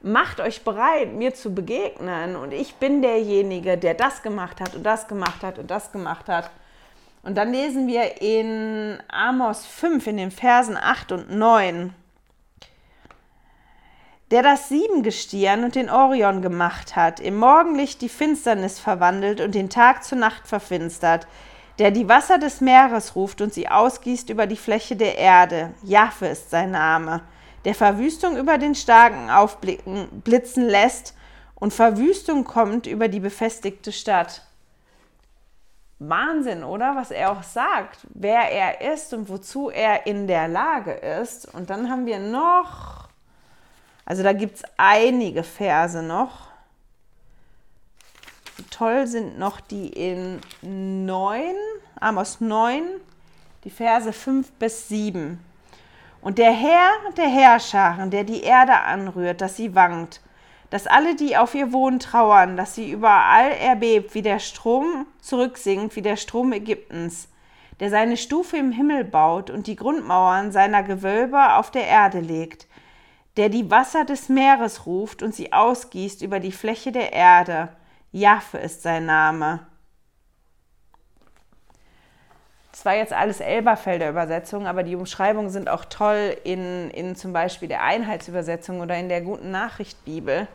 macht 0.00 0.38
euch 0.40 0.62
bereit, 0.62 1.12
mir 1.12 1.34
zu 1.34 1.52
begegnen. 1.52 2.36
Und 2.36 2.52
ich 2.52 2.76
bin 2.76 3.02
derjenige, 3.02 3.76
der 3.76 3.94
das 3.94 4.22
gemacht 4.22 4.60
hat 4.60 4.76
und 4.76 4.84
das 4.84 5.08
gemacht 5.08 5.42
hat 5.42 5.58
und 5.58 5.70
das 5.70 5.90
gemacht 5.90 6.28
hat. 6.28 6.50
Und 7.24 7.34
dann 7.34 7.52
lesen 7.52 7.88
wir 7.88 8.22
in 8.22 8.98
Amos 9.08 9.66
5 9.66 10.06
in 10.06 10.16
den 10.16 10.30
Versen 10.30 10.76
8 10.76 11.12
und 11.12 11.30
9 11.30 11.92
der 14.30 14.42
das 14.42 14.68
Siebengestirn 14.68 15.64
und 15.64 15.74
den 15.74 15.88
Orion 15.88 16.42
gemacht 16.42 16.96
hat, 16.96 17.18
im 17.20 17.36
Morgenlicht 17.36 18.02
die 18.02 18.08
Finsternis 18.08 18.78
verwandelt 18.78 19.40
und 19.40 19.54
den 19.54 19.70
Tag 19.70 20.04
zur 20.04 20.18
Nacht 20.18 20.46
verfinstert, 20.46 21.26
der 21.78 21.90
die 21.90 22.08
Wasser 22.08 22.38
des 22.38 22.60
Meeres 22.60 23.14
ruft 23.16 23.40
und 23.40 23.54
sie 23.54 23.68
ausgießt 23.68 24.28
über 24.30 24.46
die 24.46 24.56
Fläche 24.56 24.96
der 24.96 25.16
Erde. 25.16 25.72
Jahwe 25.82 26.28
ist 26.28 26.50
sein 26.50 26.72
Name, 26.72 27.22
der 27.64 27.74
Verwüstung 27.74 28.36
über 28.36 28.58
den 28.58 28.74
Starken 28.74 29.30
aufblicken, 29.30 30.08
blitzen 30.22 30.68
lässt 30.68 31.14
und 31.54 31.72
Verwüstung 31.72 32.44
kommt 32.44 32.86
über 32.86 33.08
die 33.08 33.20
befestigte 33.20 33.92
Stadt. 33.92 34.42
Wahnsinn, 36.00 36.62
oder? 36.62 36.94
Was 36.94 37.10
er 37.10 37.32
auch 37.32 37.42
sagt, 37.42 38.06
wer 38.10 38.52
er 38.52 38.92
ist 38.92 39.12
und 39.14 39.28
wozu 39.28 39.68
er 39.68 40.06
in 40.06 40.28
der 40.28 40.46
Lage 40.46 40.92
ist. 40.92 41.52
Und 41.52 41.70
dann 41.70 41.90
haben 41.90 42.06
wir 42.06 42.20
noch 42.20 42.97
also 44.08 44.22
da 44.22 44.32
gibt 44.32 44.56
es 44.56 44.62
einige 44.78 45.42
Verse 45.42 46.02
noch. 46.02 46.48
Toll 48.70 49.06
sind 49.06 49.38
noch 49.38 49.60
die 49.60 49.88
in 49.88 50.40
9, 50.62 51.54
Amos 52.00 52.40
9, 52.40 52.84
die 53.64 53.70
Verse 53.70 54.10
5 54.10 54.50
bis 54.52 54.88
7. 54.88 55.38
Und 56.22 56.38
der 56.38 56.52
Herr 56.52 56.88
der 57.18 57.28
Herrscharen, 57.28 58.10
der 58.10 58.24
die 58.24 58.40
Erde 58.40 58.80
anrührt, 58.80 59.42
dass 59.42 59.56
sie 59.56 59.74
wankt, 59.74 60.22
dass 60.70 60.86
alle, 60.86 61.14
die 61.14 61.36
auf 61.36 61.54
ihr 61.54 61.74
wohnen, 61.74 61.98
trauern, 61.98 62.56
dass 62.56 62.74
sie 62.74 62.90
überall 62.90 63.50
erbebt, 63.50 64.14
wie 64.14 64.22
der 64.22 64.38
Strom 64.38 65.06
zurücksinkt, 65.20 65.96
wie 65.96 66.02
der 66.02 66.16
Strom 66.16 66.54
Ägyptens, 66.54 67.28
der 67.78 67.90
seine 67.90 68.16
Stufe 68.16 68.56
im 68.56 68.72
Himmel 68.72 69.04
baut 69.04 69.50
und 69.50 69.66
die 69.66 69.76
Grundmauern 69.76 70.50
seiner 70.50 70.82
Gewölbe 70.82 71.56
auf 71.56 71.70
der 71.70 71.86
Erde 71.86 72.20
legt, 72.20 72.67
der 73.38 73.48
die 73.48 73.70
Wasser 73.70 74.04
des 74.04 74.28
Meeres 74.28 74.84
ruft 74.84 75.22
und 75.22 75.32
sie 75.32 75.52
ausgießt 75.52 76.22
über 76.22 76.40
die 76.40 76.50
Fläche 76.50 76.90
der 76.90 77.12
Erde. 77.12 77.68
Jaffe 78.10 78.58
ist 78.58 78.82
sein 78.82 79.06
Name. 79.06 79.64
Das 82.72 82.84
war 82.84 82.96
jetzt 82.96 83.12
alles 83.12 83.38
Elberfelder 83.38 84.10
Übersetzung, 84.10 84.66
aber 84.66 84.82
die 84.82 84.96
Umschreibungen 84.96 85.50
sind 85.50 85.68
auch 85.68 85.84
toll 85.84 86.36
in, 86.42 86.90
in 86.90 87.14
zum 87.14 87.32
Beispiel 87.32 87.68
der 87.68 87.82
Einheitsübersetzung 87.82 88.80
oder 88.80 88.98
in 88.98 89.08
der 89.08 89.20
Guten 89.20 89.52
Nachricht 89.52 90.04
Bibel. 90.04 90.48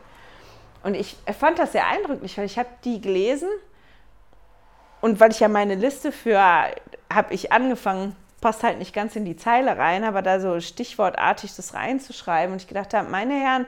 Und 0.82 0.94
ich 0.94 1.16
fand 1.38 1.58
das 1.58 1.72
sehr 1.72 1.86
eindrücklich, 1.88 2.36
weil 2.36 2.44
ich 2.44 2.58
habe 2.58 2.68
die 2.84 3.00
gelesen 3.00 3.48
und 5.00 5.20
weil 5.20 5.30
ich 5.30 5.40
ja 5.40 5.48
meine 5.48 5.74
Liste 5.74 6.12
für, 6.12 6.38
habe 6.38 7.32
ich 7.34 7.50
angefangen, 7.50 8.14
passt 8.44 8.62
halt 8.62 8.76
nicht 8.76 8.92
ganz 8.92 9.16
in 9.16 9.24
die 9.24 9.36
Zeile 9.36 9.78
rein, 9.78 10.04
aber 10.04 10.20
da 10.20 10.38
so 10.38 10.60
stichwortartig 10.60 11.56
das 11.56 11.72
reinzuschreiben. 11.72 12.52
Und 12.52 12.60
ich 12.60 12.68
gedacht 12.68 12.92
habe, 12.92 13.08
meine 13.08 13.32
Herren, 13.32 13.66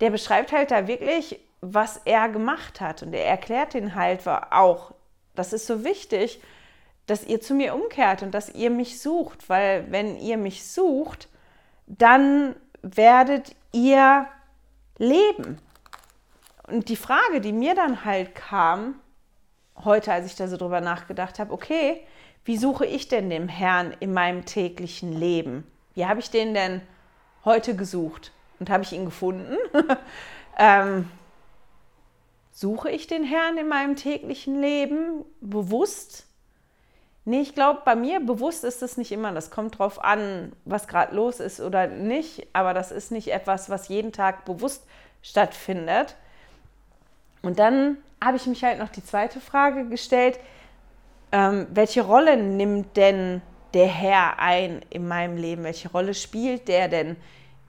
der 0.00 0.10
beschreibt 0.10 0.50
halt 0.50 0.72
da 0.72 0.88
wirklich, 0.88 1.38
was 1.60 2.00
er 2.04 2.28
gemacht 2.28 2.80
hat. 2.80 3.04
Und 3.04 3.14
er 3.14 3.24
erklärt 3.24 3.74
den 3.74 3.94
halt 3.94 4.26
auch, 4.26 4.92
das 5.36 5.52
ist 5.52 5.68
so 5.68 5.84
wichtig, 5.84 6.42
dass 7.06 7.22
ihr 7.22 7.40
zu 7.40 7.54
mir 7.54 7.76
umkehrt 7.76 8.24
und 8.24 8.32
dass 8.32 8.48
ihr 8.48 8.70
mich 8.70 9.00
sucht, 9.00 9.48
weil 9.48 9.86
wenn 9.92 10.16
ihr 10.16 10.36
mich 10.36 10.66
sucht, 10.66 11.28
dann 11.86 12.56
werdet 12.82 13.54
ihr 13.70 14.26
leben. 14.98 15.60
Und 16.66 16.88
die 16.88 16.96
Frage, 16.96 17.40
die 17.40 17.52
mir 17.52 17.76
dann 17.76 18.04
halt 18.04 18.34
kam, 18.34 18.96
heute, 19.84 20.12
als 20.12 20.26
ich 20.26 20.34
da 20.34 20.48
so 20.48 20.56
drüber 20.56 20.80
nachgedacht 20.80 21.38
habe, 21.38 21.52
okay, 21.52 22.04
wie 22.44 22.56
suche 22.56 22.86
ich 22.86 23.08
denn 23.08 23.30
den 23.30 23.48
Herrn 23.48 23.94
in 24.00 24.12
meinem 24.12 24.44
täglichen 24.44 25.12
Leben? 25.12 25.64
Wie 25.94 26.06
habe 26.06 26.20
ich 26.20 26.30
den 26.30 26.54
denn 26.54 26.80
heute 27.44 27.76
gesucht? 27.76 28.32
Und 28.58 28.70
habe 28.70 28.82
ich 28.82 28.92
ihn 28.92 29.04
gefunden? 29.04 29.56
ähm, 30.58 31.08
suche 32.52 32.90
ich 32.90 33.06
den 33.06 33.24
Herrn 33.24 33.58
in 33.58 33.68
meinem 33.68 33.96
täglichen 33.96 34.60
Leben 34.60 35.24
bewusst? 35.40 36.26
Nee, 37.24 37.40
ich 37.40 37.54
glaube, 37.54 37.82
bei 37.84 37.94
mir 37.94 38.18
bewusst 38.18 38.64
ist 38.64 38.82
es 38.82 38.96
nicht 38.96 39.12
immer. 39.12 39.32
Das 39.32 39.52
kommt 39.52 39.78
drauf 39.78 40.02
an, 40.02 40.52
was 40.64 40.88
gerade 40.88 41.14
los 41.14 41.38
ist 41.38 41.60
oder 41.60 41.86
nicht. 41.86 42.48
Aber 42.52 42.74
das 42.74 42.90
ist 42.90 43.12
nicht 43.12 43.28
etwas, 43.28 43.70
was 43.70 43.88
jeden 43.88 44.10
Tag 44.10 44.44
bewusst 44.44 44.84
stattfindet. 45.22 46.16
Und 47.42 47.60
dann 47.60 47.98
habe 48.22 48.36
ich 48.36 48.46
mich 48.46 48.64
halt 48.64 48.80
noch 48.80 48.88
die 48.88 49.04
zweite 49.04 49.40
Frage 49.40 49.88
gestellt 49.88 50.40
ähm, 51.32 51.66
welche 51.70 52.02
Rolle 52.02 52.36
nimmt 52.36 52.96
denn 52.96 53.42
der 53.74 53.86
Herr 53.86 54.38
ein 54.38 54.82
in 54.90 55.08
meinem 55.08 55.36
Leben? 55.36 55.64
Welche 55.64 55.90
Rolle 55.90 56.14
spielt 56.14 56.68
der 56.68 56.88
denn 56.88 57.16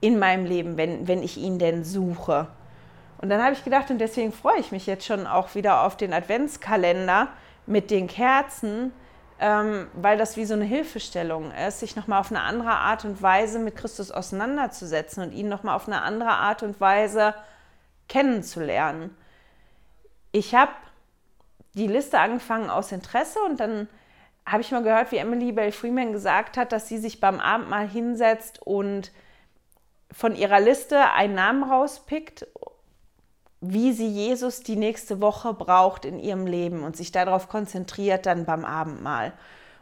in 0.00 0.18
meinem 0.18 0.44
Leben, 0.44 0.76
wenn, 0.76 1.08
wenn 1.08 1.22
ich 1.22 1.38
ihn 1.38 1.58
denn 1.58 1.82
suche? 1.82 2.48
Und 3.18 3.30
dann 3.30 3.42
habe 3.42 3.54
ich 3.54 3.64
gedacht, 3.64 3.90
und 3.90 3.98
deswegen 3.98 4.32
freue 4.32 4.58
ich 4.60 4.70
mich 4.70 4.86
jetzt 4.86 5.06
schon 5.06 5.26
auch 5.26 5.54
wieder 5.54 5.82
auf 5.82 5.96
den 5.96 6.12
Adventskalender 6.12 7.28
mit 7.66 7.90
den 7.90 8.06
Kerzen, 8.06 8.92
ähm, 9.40 9.86
weil 9.94 10.18
das 10.18 10.36
wie 10.36 10.44
so 10.44 10.52
eine 10.52 10.64
Hilfestellung 10.64 11.50
ist, 11.52 11.80
sich 11.80 11.96
nochmal 11.96 12.20
auf 12.20 12.30
eine 12.30 12.42
andere 12.42 12.70
Art 12.70 13.06
und 13.06 13.22
Weise 13.22 13.58
mit 13.58 13.76
Christus 13.76 14.10
auseinanderzusetzen 14.10 15.22
und 15.22 15.32
ihn 15.32 15.48
nochmal 15.48 15.74
auf 15.74 15.86
eine 15.86 16.02
andere 16.02 16.30
Art 16.30 16.62
und 16.62 16.80
Weise 16.80 17.34
kennenzulernen. 18.08 19.16
Ich 20.32 20.54
habe 20.54 20.72
die 21.74 21.86
Liste 21.86 22.18
angefangen 22.18 22.70
aus 22.70 22.92
Interesse 22.92 23.40
und 23.40 23.60
dann 23.60 23.88
habe 24.46 24.62
ich 24.62 24.70
mal 24.70 24.82
gehört, 24.82 25.10
wie 25.10 25.16
Emily 25.16 25.52
Bell 25.52 25.72
Freeman 25.72 26.12
gesagt 26.12 26.56
hat, 26.56 26.72
dass 26.72 26.88
sie 26.88 26.98
sich 26.98 27.20
beim 27.20 27.40
Abendmahl 27.40 27.88
hinsetzt 27.88 28.60
und 28.62 29.10
von 30.12 30.36
ihrer 30.36 30.60
Liste 30.60 31.12
einen 31.12 31.34
Namen 31.34 31.64
rauspickt, 31.64 32.46
wie 33.60 33.92
sie 33.92 34.08
Jesus 34.08 34.62
die 34.62 34.76
nächste 34.76 35.20
Woche 35.20 35.54
braucht 35.54 36.04
in 36.04 36.18
ihrem 36.18 36.46
Leben 36.46 36.82
und 36.82 36.96
sich 36.96 37.10
darauf 37.10 37.48
konzentriert 37.48 38.26
dann 38.26 38.44
beim 38.44 38.64
Abendmahl. 38.64 39.32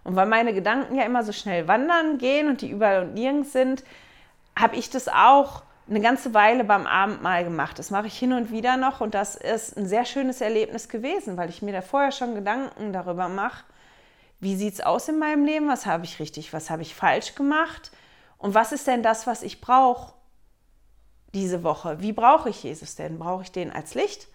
Und 0.04 0.16
weil 0.16 0.26
meine 0.26 0.54
Gedanken 0.54 0.94
ja 0.94 1.04
immer 1.04 1.24
so 1.24 1.32
schnell 1.32 1.68
wandern 1.68 2.18
gehen 2.18 2.48
und 2.48 2.60
die 2.60 2.70
überall 2.70 3.02
und 3.02 3.14
nirgends 3.14 3.52
sind, 3.52 3.84
habe 4.56 4.76
ich 4.76 4.90
das 4.90 5.08
auch 5.08 5.62
eine 5.92 6.00
ganze 6.00 6.32
Weile 6.32 6.64
beim 6.64 6.86
Abendmahl 6.86 7.44
gemacht. 7.44 7.78
Das 7.78 7.90
mache 7.90 8.06
ich 8.06 8.18
hin 8.18 8.32
und 8.32 8.50
wieder 8.50 8.78
noch 8.78 9.02
und 9.02 9.14
das 9.14 9.36
ist 9.36 9.76
ein 9.76 9.86
sehr 9.86 10.06
schönes 10.06 10.40
Erlebnis 10.40 10.88
gewesen, 10.88 11.36
weil 11.36 11.50
ich 11.50 11.60
mir 11.60 11.72
da 11.72 11.82
vorher 11.82 12.12
schon 12.12 12.34
Gedanken 12.34 12.94
darüber 12.94 13.28
mache, 13.28 13.64
wie 14.40 14.56
sieht 14.56 14.74
es 14.74 14.80
aus 14.80 15.08
in 15.08 15.18
meinem 15.18 15.44
Leben, 15.44 15.68
was 15.68 15.84
habe 15.84 16.04
ich 16.04 16.18
richtig, 16.18 16.52
was 16.54 16.70
habe 16.70 16.80
ich 16.80 16.94
falsch 16.94 17.34
gemacht 17.34 17.92
und 18.38 18.54
was 18.54 18.72
ist 18.72 18.86
denn 18.86 19.02
das, 19.02 19.26
was 19.26 19.42
ich 19.42 19.60
brauche 19.60 20.14
diese 21.34 21.62
Woche. 21.62 22.00
Wie 22.00 22.12
brauche 22.12 22.48
ich 22.48 22.62
Jesus 22.62 22.94
denn? 22.96 23.18
Brauche 23.18 23.42
ich 23.42 23.52
den 23.52 23.70
als 23.70 23.94
Licht? 23.94 24.28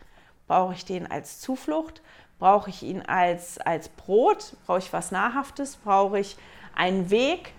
Brauche 0.48 0.74
ich 0.74 0.86
den 0.86 1.10
als 1.10 1.40
Zuflucht? 1.40 2.02
Brauche 2.38 2.70
ich 2.70 2.84
ihn 2.84 3.02
als, 3.02 3.58
als 3.58 3.90
Brot? 3.90 4.56
Brauche 4.66 4.80
ich 4.80 4.94
was 4.94 5.12
Nahrhaftes? 5.12 5.78
Brauche 5.78 6.20
ich 6.20 6.38
einen 6.76 7.10
Weg? 7.10 7.54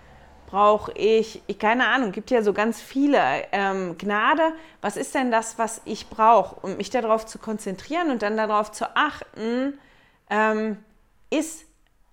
Brauche 0.49 0.91
ich, 0.93 1.43
ich, 1.45 1.59
keine 1.59 1.87
Ahnung, 1.87 2.11
gibt 2.11 2.31
ja 2.31 2.41
so 2.41 2.53
ganz 2.53 2.81
viele 2.81 3.19
ähm, 3.51 3.97
Gnade. 3.99 4.53
Was 4.81 4.97
ist 4.97 5.13
denn 5.13 5.29
das, 5.29 5.59
was 5.59 5.81
ich 5.85 6.09
brauche, 6.09 6.55
um 6.61 6.77
mich 6.77 6.89
darauf 6.89 7.27
zu 7.27 7.37
konzentrieren 7.37 8.09
und 8.09 8.23
dann 8.23 8.35
darauf 8.35 8.71
zu 8.71 8.95
achten, 8.95 9.77
ähm, 10.29 10.77
ist 11.29 11.65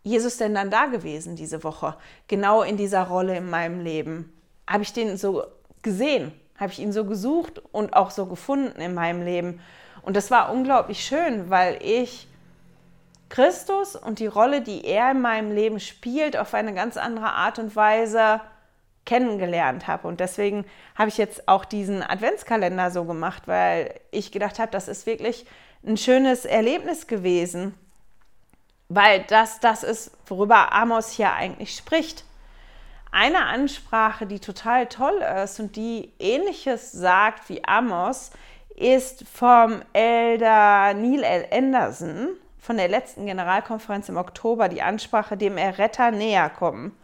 Jesus 0.02 0.36
denn 0.36 0.54
dann 0.54 0.70
da 0.70 0.84
gewesen 0.86 1.34
diese 1.34 1.64
Woche? 1.64 1.96
Genau 2.28 2.62
in 2.62 2.76
dieser 2.76 3.04
Rolle 3.04 3.38
in 3.38 3.48
meinem 3.48 3.80
Leben. 3.80 4.30
Habe 4.68 4.82
ich 4.82 4.92
den 4.92 5.16
so 5.16 5.44
gesehen? 5.80 6.32
Habe 6.58 6.72
ich 6.72 6.78
ihn 6.78 6.92
so 6.92 7.06
gesucht 7.06 7.62
und 7.72 7.94
auch 7.94 8.10
so 8.10 8.26
gefunden 8.26 8.80
in 8.80 8.92
meinem 8.92 9.22
Leben? 9.22 9.60
Und 10.02 10.14
das 10.14 10.30
war 10.30 10.52
unglaublich 10.52 11.04
schön, 11.04 11.48
weil 11.48 11.78
ich 11.82 12.28
Christus 13.28 13.96
und 13.96 14.18
die 14.18 14.26
Rolle, 14.26 14.60
die 14.60 14.84
er 14.84 15.10
in 15.10 15.20
meinem 15.20 15.50
Leben 15.50 15.80
spielt, 15.80 16.36
auf 16.36 16.54
eine 16.54 16.74
ganz 16.74 16.96
andere 16.96 17.32
Art 17.32 17.58
und 17.58 17.74
Weise 17.74 18.40
kennengelernt 19.04 19.86
habe. 19.86 20.06
Und 20.08 20.20
deswegen 20.20 20.64
habe 20.96 21.08
ich 21.08 21.16
jetzt 21.16 21.48
auch 21.48 21.64
diesen 21.64 22.02
Adventskalender 22.02 22.90
so 22.90 23.04
gemacht, 23.04 23.44
weil 23.46 23.94
ich 24.10 24.32
gedacht 24.32 24.58
habe, 24.58 24.70
das 24.70 24.88
ist 24.88 25.06
wirklich 25.06 25.46
ein 25.86 25.96
schönes 25.96 26.44
Erlebnis 26.44 27.06
gewesen, 27.06 27.74
weil 28.88 29.24
das 29.28 29.60
das 29.60 29.82
ist, 29.82 30.10
worüber 30.26 30.72
Amos 30.72 31.10
hier 31.10 31.32
eigentlich 31.32 31.74
spricht. 31.74 32.24
Eine 33.12 33.46
Ansprache, 33.46 34.26
die 34.26 34.40
total 34.40 34.86
toll 34.86 35.24
ist 35.42 35.58
und 35.60 35.76
die 35.76 36.12
ähnliches 36.18 36.92
sagt 36.92 37.48
wie 37.48 37.64
Amos, 37.64 38.30
ist 38.74 39.24
vom 39.26 39.80
Elder 39.94 40.92
Neil 40.92 41.22
L. 41.22 41.46
Anderson 41.50 42.28
von 42.66 42.76
der 42.78 42.88
letzten 42.88 43.26
Generalkonferenz 43.26 44.08
im 44.08 44.16
Oktober, 44.16 44.68
die 44.68 44.82
Ansprache 44.82 45.36
dem 45.36 45.56
Erretter 45.56 46.10
näher 46.10 46.50
kommen. 46.50 46.96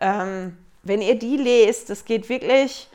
Ähm, 0.00 0.56
wenn 0.82 1.02
ihr 1.02 1.18
die 1.18 1.36
lest, 1.36 1.90
das 1.90 2.06
geht 2.06 2.30
wirklich 2.30 2.88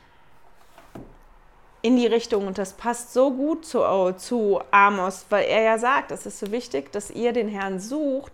in 1.84 1.96
die 1.96 2.08
Richtung 2.08 2.48
und 2.48 2.58
das 2.58 2.74
passt 2.74 3.14
so 3.14 3.32
gut 3.32 3.66
zu, 3.66 3.84
zu 4.18 4.60
Amos, 4.72 5.28
weil 5.30 5.46
er 5.46 5.62
ja 5.62 5.78
sagt, 5.78 6.10
es 6.10 6.26
ist 6.26 6.40
so 6.40 6.52
wichtig, 6.52 6.92
dass 6.92 7.12
ihr 7.12 7.32
den 7.32 7.48
Herrn 7.48 7.80
sucht, 7.80 8.34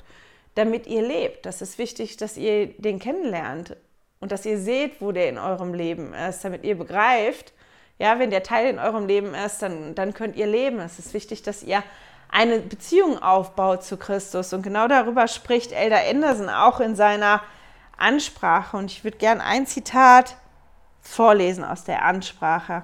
damit 0.55 0.87
ihr 0.87 1.01
lebt. 1.01 1.45
Das 1.45 1.61
ist 1.61 1.77
wichtig, 1.77 2.15
dass 2.15 2.37
ihr 2.37 2.67
den 2.67 2.99
kennenlernt 2.99 3.75
und 4.21 4.31
dass 4.31 4.45
ihr 4.45 4.57
seht, 4.57 5.01
wo 5.01 5.11
der 5.11 5.27
in 5.27 5.37
eurem 5.37 5.73
Leben 5.73 6.13
ist, 6.13 6.45
damit 6.45 6.63
ihr 6.63 6.77
begreift, 6.77 7.53
ja, 7.97 8.19
wenn 8.19 8.29
der 8.29 8.43
Teil 8.43 8.69
in 8.69 8.79
eurem 8.79 9.07
Leben 9.07 9.33
ist, 9.33 9.61
dann, 9.61 9.95
dann 9.95 10.13
könnt 10.13 10.37
ihr 10.37 10.47
leben. 10.47 10.79
Es 10.79 10.97
ist 10.97 11.13
wichtig, 11.13 11.43
dass 11.43 11.63
ihr 11.63 11.83
eine 12.29 12.59
Beziehung 12.59 13.21
aufbaut 13.21 13.83
zu 13.83 13.97
Christus. 13.97 14.53
Und 14.53 14.61
genau 14.61 14.87
darüber 14.87 15.27
spricht 15.27 15.71
Elder 15.71 15.99
Anderson 16.09 16.49
auch 16.49 16.79
in 16.79 16.95
seiner 16.95 17.41
Ansprache. 17.97 18.77
Und 18.77 18.91
ich 18.91 19.03
würde 19.03 19.17
gern 19.17 19.41
ein 19.41 19.67
Zitat 19.67 20.37
vorlesen 21.01 21.63
aus 21.63 21.83
der 21.83 22.05
Ansprache. 22.05 22.83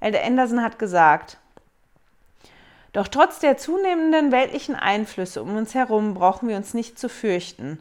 Elder 0.00 0.22
Anderson 0.22 0.62
hat 0.62 0.78
gesagt, 0.78 1.38
doch 2.92 3.08
trotz 3.08 3.40
der 3.40 3.56
zunehmenden 3.56 4.30
weltlichen 4.30 4.76
Einflüsse 4.76 5.42
um 5.42 5.56
uns 5.56 5.74
herum 5.74 6.14
brauchen 6.14 6.48
wir 6.48 6.56
uns 6.56 6.74
nicht 6.74 6.98
zu 6.98 7.08
fürchten. 7.08 7.80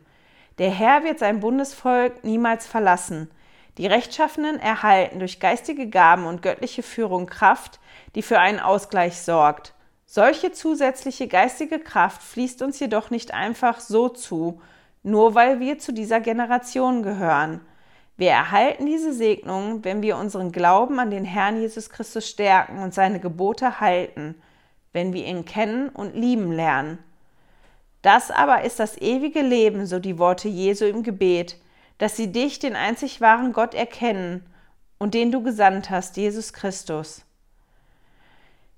Der 0.57 0.71
Herr 0.71 1.03
wird 1.03 1.19
sein 1.19 1.39
Bundesvolk 1.39 2.23
niemals 2.23 2.65
verlassen. 2.65 3.29
Die 3.77 3.87
Rechtschaffenen 3.87 4.59
erhalten 4.59 5.19
durch 5.19 5.39
geistige 5.39 5.87
Gaben 5.87 6.25
und 6.25 6.41
göttliche 6.41 6.81
Führung 6.81 7.27
Kraft, 7.27 7.79
die 8.15 8.21
für 8.21 8.39
einen 8.39 8.59
Ausgleich 8.59 9.19
sorgt. 9.19 9.73
Solche 10.15 10.51
zusätzliche 10.51 11.27
geistige 11.27 11.79
Kraft 11.79 12.21
fließt 12.21 12.61
uns 12.61 12.79
jedoch 12.79 13.09
nicht 13.09 13.33
einfach 13.33 13.79
so 13.79 14.09
zu, 14.09 14.61
nur 15.01 15.33
weil 15.33 15.59
wir 15.59 15.79
zu 15.79 15.91
dieser 15.91 16.19
Generation 16.19 17.01
gehören. 17.01 17.61
Wir 18.15 18.29
erhalten 18.29 18.85
diese 18.85 19.11
Segnung, 19.11 19.83
wenn 19.83 20.03
wir 20.03 20.17
unseren 20.17 20.51
Glauben 20.51 20.99
an 20.99 21.09
den 21.09 21.25
Herrn 21.25 21.59
Jesus 21.59 21.89
Christus 21.89 22.29
stärken 22.29 22.77
und 22.77 22.93
seine 22.93 23.19
Gebote 23.19 23.79
halten, 23.79 24.35
wenn 24.91 25.13
wir 25.13 25.25
ihn 25.25 25.45
kennen 25.45 25.89
und 25.89 26.15
lieben 26.15 26.51
lernen. 26.51 26.99
Das 28.03 28.29
aber 28.29 28.61
ist 28.61 28.79
das 28.79 29.01
ewige 29.01 29.41
Leben, 29.41 29.87
so 29.87 29.97
die 29.97 30.19
Worte 30.19 30.47
Jesu 30.47 30.85
im 30.85 31.01
Gebet, 31.01 31.57
dass 31.97 32.15
sie 32.15 32.31
dich, 32.31 32.59
den 32.59 32.75
einzig 32.75 33.19
wahren 33.19 33.51
Gott, 33.51 33.73
erkennen 33.73 34.45
und 34.99 35.15
den 35.15 35.31
du 35.31 35.41
gesandt 35.41 35.89
hast, 35.89 36.17
Jesus 36.17 36.53
Christus. 36.53 37.25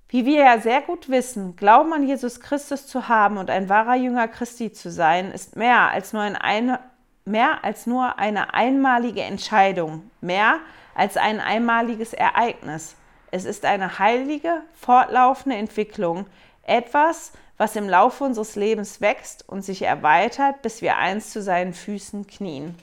Wie 0.09 0.25
wir 0.25 0.43
ja 0.43 0.59
sehr 0.59 0.81
gut 0.81 1.09
wissen, 1.09 1.55
Glauben 1.55 1.91
an 1.93 2.07
Jesus 2.07 2.39
Christus 2.39 2.87
zu 2.87 3.07
haben 3.07 3.37
und 3.37 3.49
ein 3.49 3.69
wahrer 3.69 3.95
Jünger 3.95 4.27
Christi 4.27 4.71
zu 4.71 4.91
sein, 4.91 5.31
ist 5.31 5.55
mehr 5.55 5.89
als 5.89 6.13
nur, 6.13 6.21
ein 6.21 6.35
eine, 6.35 6.79
mehr 7.25 7.63
als 7.63 7.87
nur 7.87 8.19
eine 8.19 8.53
einmalige 8.53 9.21
Entscheidung, 9.21 10.09
mehr 10.21 10.59
als 10.93 11.17
ein 11.17 11.39
einmaliges 11.39 12.13
Ereignis. 12.13 12.95
Es 13.31 13.45
ist 13.45 13.65
eine 13.65 13.99
heilige, 13.99 14.61
fortlaufende 14.73 15.57
Entwicklung, 15.57 16.27
etwas, 16.63 17.31
was 17.57 17.75
im 17.75 17.89
Laufe 17.89 18.23
unseres 18.23 18.55
Lebens 18.55 19.01
wächst 19.01 19.47
und 19.47 19.63
sich 19.63 19.81
erweitert, 19.81 20.61
bis 20.61 20.81
wir 20.81 20.97
einst 20.97 21.31
zu 21.31 21.41
seinen 21.41 21.73
Füßen 21.73 22.27
knien. 22.27 22.75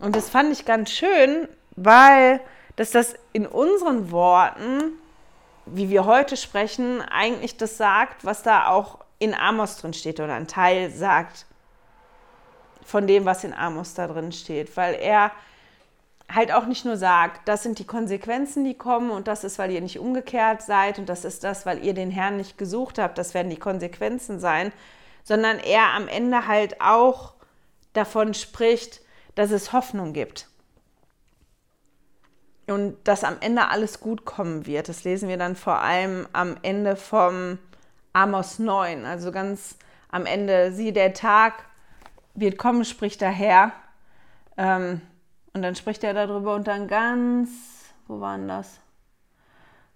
Und 0.00 0.16
das 0.16 0.28
fand 0.30 0.52
ich 0.52 0.64
ganz 0.64 0.90
schön, 0.90 1.48
weil 1.76 2.40
dass 2.76 2.90
das 2.90 3.14
in 3.32 3.46
unseren 3.46 4.10
Worten, 4.10 4.92
wie 5.66 5.90
wir 5.90 6.04
heute 6.06 6.36
sprechen, 6.36 7.02
eigentlich 7.02 7.56
das 7.56 7.76
sagt, 7.76 8.24
was 8.24 8.42
da 8.42 8.68
auch 8.68 8.98
in 9.18 9.34
Amos 9.34 9.76
drin 9.76 9.92
steht 9.94 10.20
oder 10.20 10.34
ein 10.34 10.46
Teil 10.46 10.90
sagt 10.90 11.46
von 12.84 13.06
dem, 13.06 13.24
was 13.24 13.44
in 13.44 13.52
Amos 13.52 13.94
da 13.94 14.06
drin 14.06 14.32
steht, 14.32 14.76
weil 14.76 14.94
er 14.94 15.32
halt 16.32 16.52
auch 16.52 16.66
nicht 16.66 16.84
nur 16.84 16.96
sagt, 16.96 17.48
das 17.48 17.62
sind 17.62 17.78
die 17.78 17.86
Konsequenzen, 17.86 18.64
die 18.64 18.74
kommen 18.74 19.10
und 19.10 19.28
das 19.28 19.44
ist, 19.44 19.58
weil 19.58 19.70
ihr 19.70 19.80
nicht 19.80 19.98
umgekehrt 19.98 20.62
seid 20.62 20.98
und 20.98 21.08
das 21.08 21.24
ist 21.24 21.44
das, 21.44 21.66
weil 21.66 21.84
ihr 21.84 21.94
den 21.94 22.10
Herrn 22.10 22.36
nicht 22.36 22.58
gesucht 22.58 22.98
habt, 22.98 23.18
das 23.18 23.34
werden 23.34 23.50
die 23.50 23.58
Konsequenzen 23.58 24.38
sein, 24.40 24.72
sondern 25.24 25.58
er 25.58 25.92
am 25.94 26.08
Ende 26.08 26.46
halt 26.46 26.80
auch 26.80 27.34
davon 27.92 28.34
spricht, 28.34 29.00
dass 29.34 29.50
es 29.50 29.72
Hoffnung 29.72 30.12
gibt. 30.12 30.48
Und 32.66 32.96
dass 33.04 33.22
am 33.22 33.36
Ende 33.40 33.68
alles 33.68 34.00
gut 34.00 34.24
kommen 34.24 34.66
wird. 34.66 34.88
Das 34.88 35.04
lesen 35.04 35.28
wir 35.28 35.36
dann 35.36 35.54
vor 35.54 35.80
allem 35.80 36.26
am 36.32 36.56
Ende 36.62 36.96
vom 36.96 37.58
Amos 38.12 38.58
9. 38.58 39.04
Also 39.04 39.30
ganz 39.30 39.76
am 40.08 40.26
Ende, 40.26 40.72
sieh, 40.72 40.92
der 40.92 41.12
Tag 41.12 41.64
wird 42.34 42.58
kommen, 42.58 42.84
spricht 42.84 43.20
der 43.20 43.30
Herr. 43.30 43.72
Ähm, 44.56 45.00
und 45.52 45.62
dann 45.62 45.74
spricht 45.74 46.04
er 46.04 46.14
darüber 46.14 46.54
und 46.54 46.66
dann 46.66 46.88
ganz, 46.88 47.50
wo 48.08 48.20
waren 48.20 48.48
das? 48.48 48.80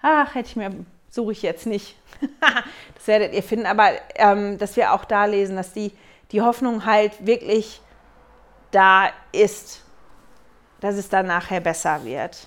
Ach, 0.02 0.34
hätte 0.34 0.48
ich 0.48 0.56
mir, 0.56 0.70
suche 1.10 1.32
ich 1.32 1.42
jetzt 1.42 1.66
nicht. 1.66 1.96
das 2.94 3.06
werdet 3.06 3.34
ihr 3.34 3.42
finden. 3.42 3.66
Aber 3.66 3.90
ähm, 4.14 4.58
dass 4.58 4.76
wir 4.76 4.92
auch 4.92 5.04
da 5.04 5.24
lesen, 5.24 5.56
dass 5.56 5.72
die, 5.72 5.92
die 6.32 6.40
Hoffnung 6.40 6.86
halt 6.86 7.26
wirklich 7.26 7.80
da 8.70 9.10
ist, 9.32 9.84
dass 10.80 10.94
es 10.94 11.08
dann 11.08 11.26
nachher 11.26 11.60
besser 11.60 12.04
wird. 12.04 12.46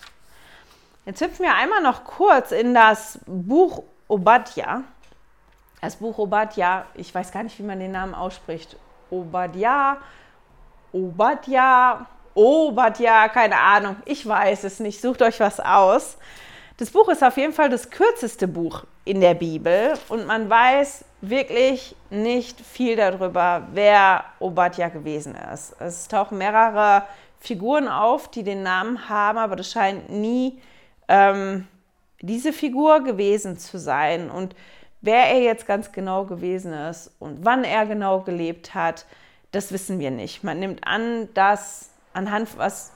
Jetzt 1.05 1.19
hüpfen 1.19 1.43
wir 1.43 1.53
einmal 1.53 1.81
noch 1.81 2.05
kurz 2.05 2.53
in 2.53 2.73
das 2.73 3.19
Buch 3.25 3.83
Obadja. 4.07 4.83
Das 5.81 5.97
Buch 5.97 6.17
Obadja, 6.17 6.85
ich 6.93 7.13
weiß 7.13 7.33
gar 7.33 7.43
nicht, 7.43 7.59
wie 7.59 7.63
man 7.63 7.79
den 7.79 7.91
Namen 7.91 8.15
ausspricht. 8.15 8.77
Obadja, 9.09 9.97
Obadja, 10.93 12.05
Obadja, 12.33 13.27
keine 13.27 13.59
Ahnung, 13.59 13.97
ich 14.05 14.25
weiß 14.25 14.63
es 14.63 14.79
nicht. 14.79 15.01
Sucht 15.01 15.21
euch 15.21 15.41
was 15.41 15.59
aus. 15.59 16.17
Das 16.77 16.89
Buch 16.89 17.09
ist 17.09 17.21
auf 17.21 17.35
jeden 17.35 17.53
Fall 17.53 17.69
das 17.69 17.89
kürzeste 17.89 18.47
Buch 18.47 18.85
in 19.03 19.19
der 19.19 19.33
Bibel 19.33 19.95
und 20.07 20.25
man 20.25 20.49
weiß 20.49 21.03
wirklich 21.19 21.97
nicht 22.11 22.61
viel 22.61 22.95
darüber, 22.95 23.67
wer 23.73 24.23
Obadja 24.39 24.87
gewesen 24.87 25.35
ist. 25.53 25.75
Es 25.81 26.07
tauchen 26.07 26.37
mehrere 26.37 27.03
Figuren 27.41 27.89
auf, 27.89 28.31
die 28.31 28.43
den 28.43 28.63
Namen 28.63 29.09
haben, 29.09 29.37
aber 29.37 29.57
das 29.57 29.69
scheint 29.69 30.09
nie 30.09 30.61
ähm, 31.13 31.67
diese 32.21 32.51
Figur 32.53 33.03
gewesen 33.03 33.57
zu 33.57 33.77
sein. 33.77 34.31
Und 34.31 34.55
wer 35.01 35.27
er 35.27 35.41
jetzt 35.41 35.67
ganz 35.67 35.91
genau 35.91 36.25
gewesen 36.25 36.73
ist 36.73 37.11
und 37.19 37.45
wann 37.45 37.63
er 37.63 37.85
genau 37.85 38.21
gelebt 38.21 38.73
hat, 38.73 39.05
das 39.51 39.71
wissen 39.71 39.99
wir 39.99 40.09
nicht. 40.09 40.43
Man 40.43 40.59
nimmt 40.59 40.87
an, 40.87 41.29
dass 41.35 41.91
anhand 42.13 42.57
was 42.57 42.91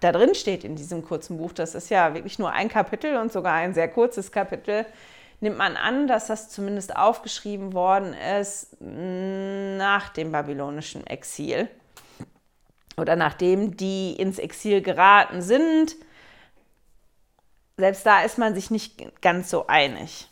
da 0.00 0.12
drin 0.12 0.34
steht 0.34 0.62
in 0.62 0.76
diesem 0.76 1.02
kurzen 1.02 1.38
Buch, 1.38 1.52
das 1.52 1.74
ist 1.74 1.88
ja 1.88 2.12
wirklich 2.12 2.38
nur 2.38 2.52
ein 2.52 2.68
Kapitel 2.68 3.16
und 3.16 3.32
sogar 3.32 3.54
ein 3.54 3.72
sehr 3.72 3.88
kurzes 3.88 4.30
Kapitel, 4.30 4.84
nimmt 5.40 5.56
man 5.56 5.76
an, 5.76 6.06
dass 6.06 6.26
das 6.26 6.50
zumindest 6.50 6.94
aufgeschrieben 6.94 7.72
worden 7.72 8.14
ist 8.38 8.76
nach 8.80 10.10
dem 10.10 10.32
babylonischen 10.32 11.06
Exil 11.06 11.68
oder 12.98 13.16
nachdem 13.16 13.78
die 13.78 14.12
ins 14.12 14.38
Exil 14.38 14.82
geraten 14.82 15.40
sind. 15.40 15.96
Selbst 17.78 18.06
da 18.06 18.22
ist 18.22 18.38
man 18.38 18.54
sich 18.54 18.70
nicht 18.70 19.20
ganz 19.20 19.50
so 19.50 19.66
einig. 19.66 20.30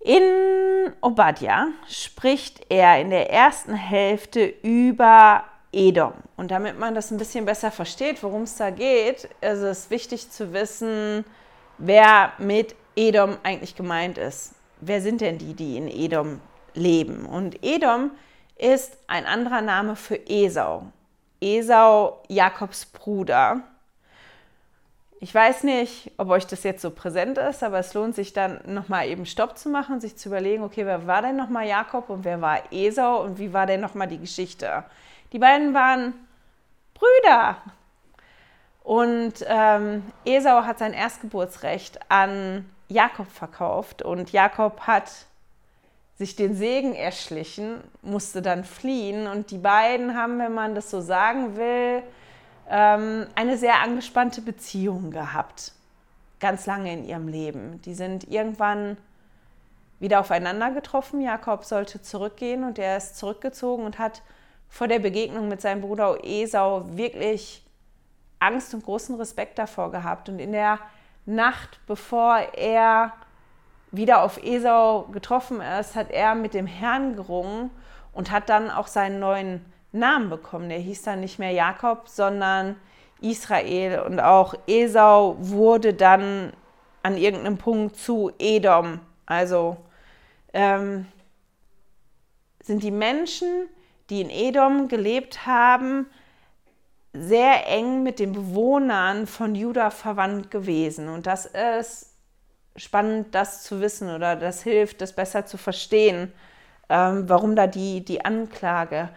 In 0.00 0.92
Obadja 1.00 1.68
spricht 1.88 2.66
er 2.68 3.00
in 3.00 3.08
der 3.08 3.30
ersten 3.30 3.72
Hälfte 3.72 4.44
über 4.62 5.44
Edom. 5.72 6.12
Und 6.36 6.50
damit 6.50 6.78
man 6.78 6.94
das 6.94 7.10
ein 7.10 7.16
bisschen 7.16 7.46
besser 7.46 7.70
versteht, 7.70 8.22
worum 8.22 8.42
es 8.42 8.56
da 8.56 8.68
geht, 8.68 9.30
ist 9.40 9.60
es 9.60 9.88
wichtig 9.88 10.30
zu 10.30 10.52
wissen, 10.52 11.24
wer 11.78 12.34
mit 12.36 12.74
Edom 12.96 13.38
eigentlich 13.42 13.74
gemeint 13.74 14.18
ist. 14.18 14.52
Wer 14.82 15.00
sind 15.00 15.22
denn 15.22 15.38
die, 15.38 15.54
die 15.54 15.78
in 15.78 15.88
Edom 15.88 16.42
leben? 16.74 17.24
Und 17.24 17.64
Edom 17.64 18.10
ist 18.56 18.98
ein 19.06 19.24
anderer 19.24 19.62
Name 19.62 19.96
für 19.96 20.20
Esau. 20.28 20.84
Esau, 21.40 22.22
Jakobs 22.28 22.84
Bruder. 22.84 23.62
Ich 25.22 25.34
weiß 25.34 25.64
nicht, 25.64 26.12
ob 26.16 26.30
euch 26.30 26.46
das 26.46 26.62
jetzt 26.62 26.80
so 26.80 26.90
präsent 26.90 27.36
ist, 27.36 27.62
aber 27.62 27.78
es 27.78 27.92
lohnt 27.92 28.14
sich 28.14 28.32
dann 28.32 28.58
nochmal 28.64 29.06
eben 29.06 29.26
Stopp 29.26 29.58
zu 29.58 29.68
machen, 29.68 30.00
sich 30.00 30.16
zu 30.16 30.30
überlegen, 30.30 30.62
okay, 30.62 30.86
wer 30.86 31.06
war 31.06 31.20
denn 31.20 31.36
nochmal 31.36 31.66
Jakob 31.66 32.08
und 32.08 32.24
wer 32.24 32.40
war 32.40 32.72
Esau 32.72 33.22
und 33.22 33.38
wie 33.38 33.52
war 33.52 33.66
denn 33.66 33.82
nochmal 33.82 34.08
die 34.08 34.18
Geschichte? 34.18 34.82
Die 35.34 35.38
beiden 35.38 35.74
waren 35.74 36.14
Brüder. 36.94 37.58
Und 38.82 39.44
ähm, 39.46 40.04
Esau 40.24 40.64
hat 40.64 40.78
sein 40.78 40.94
Erstgeburtsrecht 40.94 42.00
an 42.10 42.64
Jakob 42.88 43.30
verkauft 43.30 44.00
und 44.00 44.32
Jakob 44.32 44.80
hat 44.86 45.10
sich 46.16 46.34
den 46.34 46.54
Segen 46.54 46.94
erschlichen, 46.94 47.82
musste 48.00 48.40
dann 48.40 48.64
fliehen 48.64 49.26
und 49.26 49.50
die 49.50 49.58
beiden 49.58 50.16
haben, 50.16 50.38
wenn 50.38 50.54
man 50.54 50.74
das 50.74 50.90
so 50.90 51.02
sagen 51.02 51.56
will, 51.56 52.02
ähm, 52.70 53.26
eine 53.34 53.58
sehr 53.58 53.80
angespannte 53.80 54.40
Beziehung 54.40 55.10
gehabt, 55.10 55.72
ganz 56.38 56.66
lange 56.66 56.92
in 56.92 57.04
ihrem 57.04 57.28
Leben. 57.28 57.82
Die 57.82 57.94
sind 57.94 58.28
irgendwann 58.30 58.96
wieder 59.98 60.20
aufeinander 60.20 60.70
getroffen. 60.70 61.20
Jakob 61.20 61.64
sollte 61.64 62.00
zurückgehen 62.00 62.64
und 62.64 62.78
er 62.78 62.96
ist 62.96 63.18
zurückgezogen 63.18 63.84
und 63.84 63.98
hat 63.98 64.22
vor 64.68 64.88
der 64.88 65.00
Begegnung 65.00 65.48
mit 65.48 65.60
seinem 65.60 65.82
Bruder 65.82 66.18
Esau 66.22 66.96
wirklich 66.96 67.62
Angst 68.38 68.72
und 68.72 68.84
großen 68.84 69.16
Respekt 69.16 69.58
davor 69.58 69.90
gehabt. 69.90 70.28
Und 70.28 70.38
in 70.38 70.52
der 70.52 70.78
Nacht, 71.26 71.80
bevor 71.86 72.36
er 72.54 73.12
wieder 73.90 74.22
auf 74.22 74.42
Esau 74.42 75.08
getroffen 75.12 75.60
ist, 75.60 75.96
hat 75.96 76.10
er 76.10 76.36
mit 76.36 76.54
dem 76.54 76.66
Herrn 76.66 77.16
gerungen 77.16 77.70
und 78.12 78.30
hat 78.30 78.48
dann 78.48 78.70
auch 78.70 78.86
seinen 78.86 79.18
neuen 79.18 79.64
Namen 79.92 80.30
bekommen. 80.30 80.68
Der 80.68 80.78
hieß 80.78 81.02
dann 81.02 81.20
nicht 81.20 81.38
mehr 81.38 81.52
Jakob, 81.52 82.08
sondern 82.08 82.76
Israel. 83.20 84.00
Und 84.00 84.20
auch 84.20 84.54
Esau 84.66 85.36
wurde 85.38 85.94
dann 85.94 86.52
an 87.02 87.16
irgendeinem 87.16 87.58
Punkt 87.58 87.96
zu 87.96 88.32
Edom. 88.38 89.00
Also 89.26 89.76
ähm, 90.52 91.06
sind 92.62 92.82
die 92.82 92.90
Menschen, 92.90 93.68
die 94.10 94.20
in 94.20 94.30
Edom 94.30 94.88
gelebt 94.88 95.46
haben, 95.46 96.06
sehr 97.12 97.66
eng 97.66 98.02
mit 98.02 98.18
den 98.18 98.32
Bewohnern 98.32 99.26
von 99.26 99.54
Juda 99.54 99.90
verwandt 99.90 100.50
gewesen. 100.50 101.08
Und 101.08 101.26
das 101.26 101.46
ist 101.46 102.14
spannend, 102.76 103.34
das 103.34 103.62
zu 103.62 103.80
wissen 103.80 104.14
oder 104.14 104.36
das 104.36 104.62
hilft, 104.62 105.00
das 105.00 105.12
besser 105.14 105.44
zu 105.46 105.56
verstehen, 105.56 106.32
ähm, 106.88 107.28
warum 107.28 107.56
da 107.56 107.66
die, 107.66 108.04
die 108.04 108.24
Anklage 108.24 109.10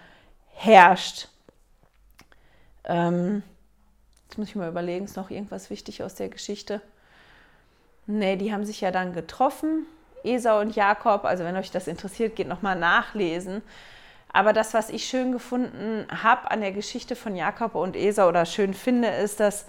herrscht. 0.54 1.28
Ähm, 2.86 3.44
jetzt 4.28 4.38
muss 4.38 4.50
ich 4.50 4.56
mal 4.56 4.70
überlegen, 4.70 5.06
ist 5.06 5.18
noch 5.18 5.30
irgendwas 5.30 5.70
wichtig 5.70 6.04
aus 6.04 6.16
der 6.16 6.30
Geschichte? 6.30 6.82
Nee, 8.06 8.36
die 8.36 8.52
haben 8.52 8.66
sich 8.66 8.82
ja 8.82 8.92
dann 8.92 9.14
getroffen, 9.14 9.86
Esau 10.24 10.60
und 10.60 10.76
Jakob. 10.76 11.26
Also 11.26 11.44
wenn 11.44 11.56
euch 11.56 11.72
das 11.72 11.88
interessiert, 11.88 12.36
geht 12.36 12.48
nochmal 12.48 12.78
nachlesen. 12.78 13.62
Aber 14.32 14.52
das, 14.52 14.74
was 14.74 14.90
ich 14.90 15.06
schön 15.06 15.32
gefunden 15.32 16.08
habe 16.12 16.50
an 16.50 16.62
der 16.62 16.72
Geschichte 16.72 17.16
von 17.16 17.36
Jakob 17.36 17.76
und 17.76 17.96
Esau 17.96 18.28
oder 18.28 18.46
schön 18.46 18.74
finde, 18.74 19.10
ist, 19.10 19.40
dass 19.40 19.68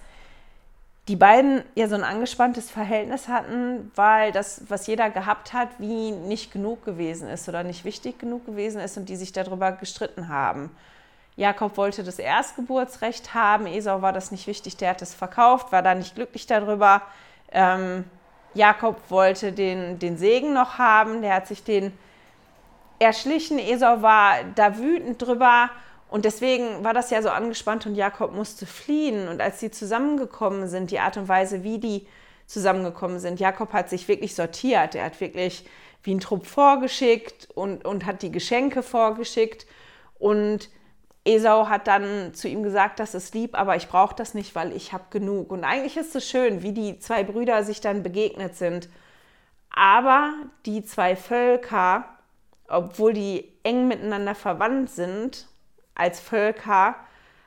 die 1.09 1.17
beiden 1.17 1.63
ja 1.75 1.87
so 1.87 1.97
ein 1.97 2.05
angespanntes 2.05 2.71
Verhältnis 2.71 3.29
hatten, 3.29 3.91
weil 3.95 4.33
das, 4.33 4.63
was 4.69 4.87
jeder 4.87 5.11
gehabt 5.11 5.53
hat, 5.53 5.69
wie 5.79 6.13
nicht 6.13 6.51
genug 6.51 6.85
gewesen 6.85 7.29
ist 7.29 7.49
oder 7.49 7.63
nicht 7.63 7.85
wichtig 7.85 8.19
genug 8.19 8.47
gewesen 8.47 8.81
ist 8.81 8.97
und 8.97 9.09
die 9.09 9.17
sich 9.17 9.33
darüber 9.33 9.73
gestritten 9.73 10.29
haben. 10.29 10.71
Jakob 11.37 11.77
wollte 11.77 12.05
das 12.05 12.19
Erstgeburtsrecht 12.19 13.35
haben, 13.35 13.67
Esau 13.67 14.01
war 14.01 14.13
das 14.13 14.31
nicht 14.31 14.47
wichtig, 14.47 14.77
der 14.77 14.91
hat 14.91 15.03
es 15.03 15.13
verkauft, 15.13 15.73
war 15.73 15.83
da 15.83 15.95
nicht 15.95 16.15
glücklich 16.15 16.47
darüber. 16.47 17.03
Ähm, 17.51 18.05
Jakob 18.55 18.97
wollte 19.11 19.53
den, 19.53 19.99
den 19.99 20.17
Segen 20.17 20.55
noch 20.55 20.79
haben, 20.79 21.23
der 21.23 21.35
hat 21.35 21.49
sich 21.49 21.65
den 21.65 21.93
erschlichen. 22.99 23.59
Esau 23.59 24.01
war 24.01 24.37
da 24.55 24.79
wütend 24.79 25.21
drüber 25.21 25.71
und 26.15 26.25
deswegen 26.25 26.85
war 26.85 26.95
das 26.95 27.11
ja 27.11 27.21
so 27.23 27.29
angespannt 27.29 27.87
und 27.87 27.97
Jakob 27.97 28.33
musste 28.33 28.67
fliehen. 28.67 29.27
Und 29.27 29.41
als 29.41 29.59
sie 29.59 29.73
zusammengekommen 29.73 30.69
sind, 30.69 30.93
die 30.93 31.01
Art 31.01 31.17
und 31.17 31.27
Weise, 31.27 31.65
wie 31.65 31.81
die 31.81 32.07
zusammengekommen 32.47 33.19
sind, 33.19 33.41
Jakob 33.41 33.73
hat 33.73 33.91
sich 33.91 34.07
wirklich 34.07 34.37
sortiert. 34.37 34.95
Er 34.95 35.07
hat 35.07 35.21
wirklich 35.21 35.67
wie 36.05 36.15
ein 36.15 36.21
Trupp 36.21 36.47
vorgeschickt 36.47 37.49
und, 37.57 37.85
und 37.85 38.07
hat 38.07 38.23
die 38.23 38.31
Geschenke 38.31 38.85
vorgeschickt. 38.85 39.67
Und 40.17 40.71
Esau 41.25 41.69
hat 41.69 41.89
dann 41.89 42.33
zu 42.33 42.47
ihm 42.47 42.63
gesagt, 42.63 43.01
das 43.01 43.17
ist 43.17 43.35
lieb, 43.35 43.59
aber 43.59 43.75
ich 43.75 43.89
brauche 43.89 44.15
das 44.15 44.35
nicht, 44.35 44.55
weil 44.55 44.71
ich 44.71 44.93
habe 44.93 45.07
genug. 45.11 45.51
Und 45.51 45.65
eigentlich 45.65 45.97
ist 45.97 46.15
es 46.15 46.31
schön, 46.31 46.63
wie 46.63 46.73
die 46.73 47.01
zwei 47.01 47.25
Brüder 47.25 47.65
sich 47.65 47.81
dann 47.81 48.05
begegnet 48.05 48.55
sind. 48.55 48.89
Aber 49.69 50.33
die 50.65 50.85
zwei 50.85 51.17
Völker, 51.17 52.05
obwohl 52.69 53.15
die 53.15 53.53
eng 53.65 53.89
miteinander 53.89 54.37
verwandt 54.37 54.91
sind, 54.91 55.49
als 55.95 56.21
Völker 56.21 56.97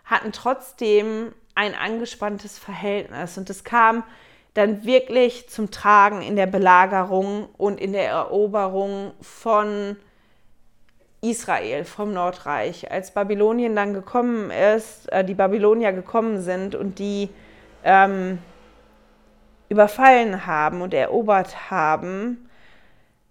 hatten 0.05 0.31
trotzdem 0.31 1.33
ein 1.55 1.75
angespanntes 1.75 2.57
Verhältnis. 2.57 3.37
Und 3.37 3.49
es 3.49 3.63
kam 3.63 4.03
dann 4.53 4.85
wirklich 4.85 5.49
zum 5.49 5.69
Tragen 5.69 6.21
in 6.21 6.35
der 6.35 6.47
Belagerung 6.47 7.49
und 7.57 7.79
in 7.79 7.93
der 7.93 8.09
Eroberung 8.09 9.11
von 9.21 9.97
Israel, 11.21 11.83
vom 11.83 12.13
Nordreich. 12.13 12.91
Als 12.91 13.11
Babylonien 13.11 13.75
dann 13.75 13.93
gekommen 13.93 14.51
ist, 14.51 15.11
äh, 15.11 15.23
die 15.23 15.33
Babylonier 15.33 15.91
gekommen 15.91 16.41
sind 16.41 16.75
und 16.75 16.99
die 16.99 17.29
ähm, 17.83 18.39
überfallen 19.69 20.45
haben 20.45 20.81
und 20.81 20.93
erobert 20.93 21.69
haben, 21.69 22.46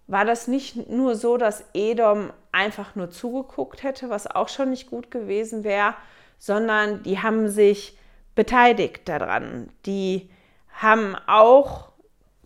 war 0.07 0.25
das 0.25 0.47
nicht 0.47 0.89
nur 0.89 1.17
so, 1.17 1.37
dass 1.37 1.65
Edom 1.75 2.33
einfach 2.53 2.95
nur 2.95 3.11
zugeguckt 3.11 3.83
hätte, 3.83 4.09
was 4.09 4.27
auch 4.27 4.49
schon 4.49 4.71
nicht 4.71 4.89
gut 4.89 5.11
gewesen 5.11 5.65
wäre, 5.65 5.95
sondern 6.39 7.03
die 7.03 7.21
haben 7.21 7.49
sich 7.49 7.99
beteiligt 8.35 9.09
daran. 9.09 9.69
Die 9.85 10.31
haben 10.73 11.17
auch 11.27 11.89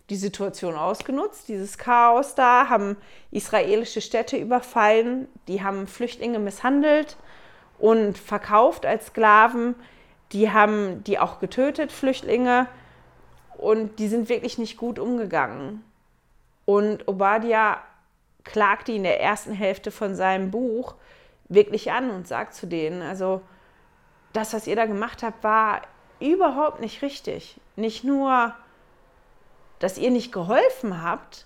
die 0.09 0.15
Situation 0.15 0.75
ausgenutzt, 0.75 1.47
dieses 1.47 1.77
Chaos 1.77 2.35
da, 2.35 2.67
haben 2.67 2.97
israelische 3.31 4.01
Städte 4.01 4.37
überfallen, 4.37 5.27
die 5.47 5.63
haben 5.63 5.87
Flüchtlinge 5.87 6.39
misshandelt 6.39 7.15
und 7.79 8.17
verkauft 8.17 8.85
als 8.85 9.07
Sklaven, 9.07 9.75
die 10.33 10.51
haben 10.51 11.03
die 11.05 11.19
auch 11.19 11.39
getötet, 11.39 11.91
Flüchtlinge, 11.91 12.67
und 13.57 13.99
die 13.99 14.07
sind 14.07 14.27
wirklich 14.27 14.57
nicht 14.57 14.75
gut 14.75 14.97
umgegangen. 14.97 15.83
Und 16.65 17.07
Obadiah 17.07 17.77
klagt 18.43 18.87
die 18.87 18.95
in 18.95 19.03
der 19.03 19.21
ersten 19.21 19.53
Hälfte 19.53 19.91
von 19.91 20.15
seinem 20.15 20.51
Buch 20.51 20.95
wirklich 21.49 21.91
an 21.91 22.09
und 22.09 22.27
sagt 22.27 22.53
zu 22.53 22.65
denen, 22.65 23.01
also 23.01 23.41
das, 24.33 24.53
was 24.53 24.67
ihr 24.67 24.75
da 24.75 24.85
gemacht 24.85 25.23
habt, 25.23 25.43
war 25.43 25.81
überhaupt 26.19 26.79
nicht 26.79 27.01
richtig. 27.01 27.59
Nicht 27.75 28.03
nur, 28.03 28.53
dass 29.79 29.97
ihr 29.97 30.11
nicht 30.11 30.31
geholfen 30.31 31.03
habt 31.03 31.45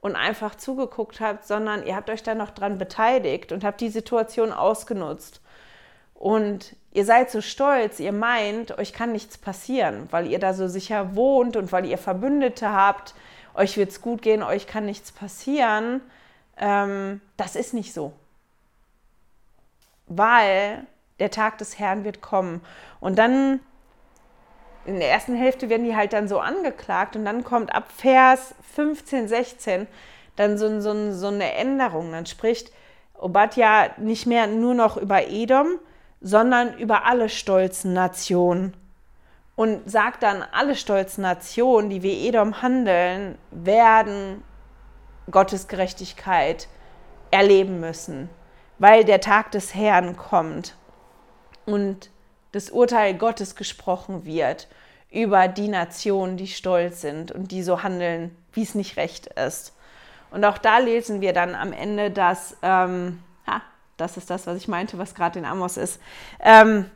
und 0.00 0.14
einfach 0.14 0.54
zugeguckt 0.54 1.20
habt, 1.20 1.46
sondern 1.46 1.84
ihr 1.84 1.96
habt 1.96 2.10
euch 2.10 2.22
da 2.22 2.34
noch 2.34 2.50
dran 2.50 2.78
beteiligt 2.78 3.50
und 3.50 3.64
habt 3.64 3.80
die 3.80 3.88
Situation 3.88 4.52
ausgenutzt. 4.52 5.40
Und 6.14 6.76
ihr 6.92 7.04
seid 7.04 7.30
so 7.30 7.40
stolz, 7.40 7.98
ihr 8.00 8.12
meint, 8.12 8.78
euch 8.78 8.92
kann 8.92 9.12
nichts 9.12 9.36
passieren, 9.36 10.06
weil 10.10 10.26
ihr 10.28 10.38
da 10.38 10.54
so 10.54 10.68
sicher 10.68 11.14
wohnt 11.14 11.56
und 11.56 11.72
weil 11.72 11.86
ihr 11.86 11.98
Verbündete 11.98 12.72
habt, 12.72 13.14
euch 13.56 13.76
wird 13.76 13.90
es 13.90 14.00
gut 14.00 14.22
gehen, 14.22 14.42
euch 14.42 14.66
kann 14.66 14.86
nichts 14.86 15.12
passieren. 15.12 16.00
Ähm, 16.56 17.20
das 17.36 17.56
ist 17.56 17.74
nicht 17.74 17.92
so. 17.92 18.12
Weil 20.06 20.86
der 21.18 21.30
Tag 21.30 21.58
des 21.58 21.78
Herrn 21.78 22.04
wird 22.04 22.20
kommen. 22.20 22.60
Und 23.00 23.18
dann 23.18 23.60
in 24.84 25.00
der 25.00 25.10
ersten 25.10 25.34
Hälfte 25.34 25.68
werden 25.68 25.84
die 25.84 25.96
halt 25.96 26.12
dann 26.12 26.28
so 26.28 26.38
angeklagt 26.38 27.16
und 27.16 27.24
dann 27.24 27.42
kommt 27.42 27.74
ab 27.74 27.90
Vers 27.90 28.54
15, 28.74 29.26
16 29.26 29.86
dann 30.36 30.58
so, 30.58 30.80
so, 30.80 31.12
so 31.12 31.26
eine 31.28 31.54
Änderung. 31.54 32.12
Dann 32.12 32.26
spricht 32.26 32.70
Obadja 33.14 33.90
nicht 33.96 34.26
mehr 34.26 34.46
nur 34.46 34.74
noch 34.74 34.96
über 34.96 35.26
Edom, 35.28 35.80
sondern 36.20 36.78
über 36.78 37.04
alle 37.06 37.28
stolzen 37.28 37.94
Nationen 37.94 38.76
und 39.56 39.90
sagt 39.90 40.22
dann, 40.22 40.44
alle 40.52 40.76
stolzen 40.76 41.22
Nationen, 41.22 41.90
die 41.90 42.02
wie 42.02 42.28
Edom 42.28 42.62
handeln, 42.62 43.38
werden 43.50 44.44
Gottes 45.30 45.66
Gerechtigkeit 45.66 46.68
erleben 47.30 47.80
müssen, 47.80 48.28
weil 48.78 49.04
der 49.04 49.20
Tag 49.20 49.50
des 49.50 49.74
Herrn 49.74 50.16
kommt 50.16 50.76
und 51.64 52.10
das 52.52 52.70
Urteil 52.70 53.14
Gottes 53.14 53.56
gesprochen 53.56 54.24
wird 54.24 54.68
über 55.10 55.48
die 55.48 55.68
Nationen, 55.68 56.36
die 56.36 56.46
stolz 56.46 57.00
sind 57.00 57.32
und 57.32 57.50
die 57.50 57.62
so 57.62 57.82
handeln, 57.82 58.36
wie 58.52 58.62
es 58.62 58.74
nicht 58.74 58.96
recht 58.96 59.26
ist. 59.26 59.74
Und 60.30 60.44
auch 60.44 60.58
da 60.58 60.78
lesen 60.78 61.20
wir 61.20 61.32
dann 61.32 61.54
am 61.54 61.72
Ende, 61.72 62.10
dass, 62.10 62.56
ähm, 62.62 63.22
ha, 63.46 63.62
das 63.96 64.16
ist 64.16 64.28
das, 64.30 64.46
was 64.46 64.56
ich 64.56 64.68
meinte, 64.68 64.98
was 64.98 65.14
gerade 65.14 65.38
in 65.38 65.44
Amos 65.44 65.76
ist, 65.76 66.00
ähm, 66.40 66.90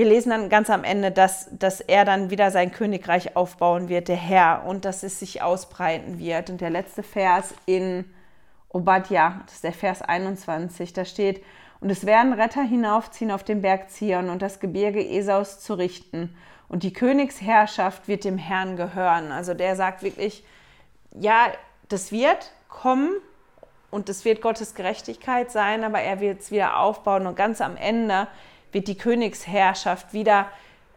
wir 0.00 0.08
lesen 0.08 0.30
dann 0.30 0.48
ganz 0.48 0.70
am 0.70 0.82
Ende, 0.82 1.10
dass, 1.10 1.50
dass 1.52 1.82
er 1.82 2.06
dann 2.06 2.30
wieder 2.30 2.50
sein 2.50 2.72
Königreich 2.72 3.36
aufbauen 3.36 3.90
wird, 3.90 4.08
der 4.08 4.16
Herr, 4.16 4.64
und 4.64 4.86
dass 4.86 5.02
es 5.02 5.20
sich 5.20 5.42
ausbreiten 5.42 6.18
wird. 6.18 6.48
Und 6.48 6.62
der 6.62 6.70
letzte 6.70 7.02
Vers 7.02 7.52
in 7.66 8.06
Obadja, 8.70 9.42
das 9.44 9.56
ist 9.56 9.64
der 9.64 9.74
Vers 9.74 10.00
21, 10.00 10.94
da 10.94 11.04
steht, 11.04 11.44
und 11.80 11.90
es 11.90 12.06
werden 12.06 12.32
Retter 12.32 12.62
hinaufziehen 12.62 13.30
auf 13.30 13.44
den 13.44 13.60
Berg 13.60 13.90
Zion 13.90 14.30
und 14.30 14.40
das 14.40 14.58
Gebirge 14.58 15.06
Esaus 15.06 15.60
zu 15.60 15.74
richten 15.74 16.34
Und 16.68 16.82
die 16.82 16.94
Königsherrschaft 16.94 18.08
wird 18.08 18.24
dem 18.24 18.38
Herrn 18.38 18.78
gehören. 18.78 19.32
Also 19.32 19.52
der 19.52 19.76
sagt 19.76 20.02
wirklich, 20.02 20.44
ja, 21.12 21.48
das 21.90 22.10
wird 22.10 22.52
kommen 22.70 23.10
und 23.90 24.08
das 24.08 24.24
wird 24.24 24.40
Gottes 24.40 24.74
Gerechtigkeit 24.74 25.50
sein, 25.50 25.84
aber 25.84 26.00
er 26.00 26.20
wird 26.20 26.40
es 26.40 26.50
wieder 26.50 26.78
aufbauen 26.78 27.26
und 27.26 27.36
ganz 27.36 27.60
am 27.60 27.76
Ende 27.76 28.28
wird 28.72 28.88
die 28.88 28.96
Königsherrschaft 28.96 30.12
wieder 30.12 30.46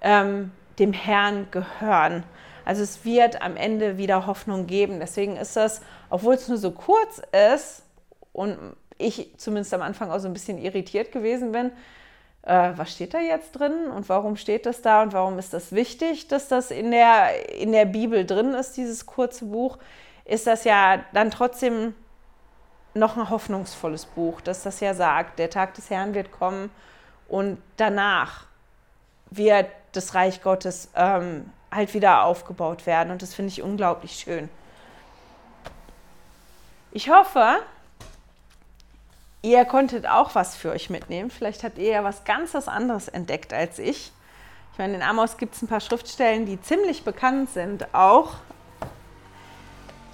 ähm, 0.02 0.52
dem 0.80 0.94
Herrn 0.94 1.48
gehören. 1.52 2.24
Also 2.66 2.84
es 2.84 3.04
wird 3.04 3.42
am 3.42 3.58
Ende 3.58 3.98
wieder 3.98 4.26
Hoffnung 4.26 4.68
geben. 4.68 5.00
Deswegen 5.00 5.38
ist 5.38 5.56
das, 5.56 5.82
obwohl 6.10 6.36
es 6.36 6.48
nur 6.48 6.58
so 6.58 6.72
kurz 6.72 7.22
ist 7.56 7.84
und 8.32 8.58
ich 8.98 9.34
zumindest 9.38 9.74
am 9.74 9.82
Anfang 9.82 10.12
auch 10.12 10.20
so 10.20 10.28
ein 10.28 10.34
bisschen 10.34 10.58
irritiert 10.58 11.12
gewesen 11.12 11.52
bin, 11.52 11.72
äh, 12.44 12.72
was 12.76 12.92
steht 12.92 13.14
da 13.14 13.20
jetzt 13.20 13.54
drin 13.54 13.88
und 13.88 14.08
warum 14.10 14.36
steht 14.36 14.66
das 14.66 14.82
da 14.82 15.02
und 15.02 15.14
warum 15.14 15.38
ist 15.40 15.54
das 15.54 15.72
wichtig, 15.72 16.28
dass 16.28 16.48
das 16.48 16.72
in 16.72 16.92
der, 16.92 17.52
in 17.54 17.72
der 17.72 17.86
Bibel 17.86 18.26
drin 18.26 18.54
ist, 18.54 18.78
dieses 18.78 19.06
kurze 19.06 19.46
Buch, 19.46 19.78
ist 20.26 20.48
das 20.48 20.64
ja 20.64 21.04
dann 21.14 21.32
trotzdem 21.32 21.96
noch 22.94 23.18
ein 23.18 23.30
hoffnungsvolles 23.30 24.06
Buch, 24.06 24.40
dass 24.40 24.64
das 24.64 24.80
ja 24.80 24.94
sagt, 24.94 25.40
der 25.40 25.50
Tag 25.50 25.74
des 25.74 25.90
Herrn 25.90 26.14
wird 26.14 26.32
kommen 26.32 26.70
und 27.34 27.58
danach 27.78 28.46
wird 29.32 29.66
das 29.94 30.14
Reich 30.14 30.44
Gottes 30.44 30.90
ähm, 30.96 31.50
halt 31.72 31.96
wieder 31.96 32.26
aufgebaut 32.26 32.86
werden. 32.86 33.10
Und 33.10 33.24
das 33.24 33.34
finde 33.34 33.50
ich 33.50 33.64
unglaublich 33.64 34.12
schön. 34.12 34.50
Ich 36.92 37.10
hoffe, 37.10 37.56
ihr 39.42 39.66
konntet 39.66 40.06
auch 40.06 40.36
was 40.36 40.56
für 40.56 40.70
euch 40.70 40.92
mitnehmen. 40.92 41.32
Vielleicht 41.32 41.64
habt 41.64 41.80
ihr 41.80 41.90
ja 41.90 42.04
was 42.04 42.24
ganz 42.24 42.54
was 42.54 42.68
anderes 42.68 43.08
entdeckt 43.08 43.52
als 43.52 43.80
ich. 43.80 44.12
Ich 44.72 44.78
meine, 44.78 44.94
in 44.94 45.02
Amos 45.02 45.38
gibt 45.38 45.56
es 45.56 45.64
ein 45.64 45.68
paar 45.68 45.82
Schriftstellen, 45.82 46.46
die 46.46 46.62
ziemlich 46.62 47.04
bekannt 47.04 47.50
sind 47.50 47.96
auch. 47.96 48.36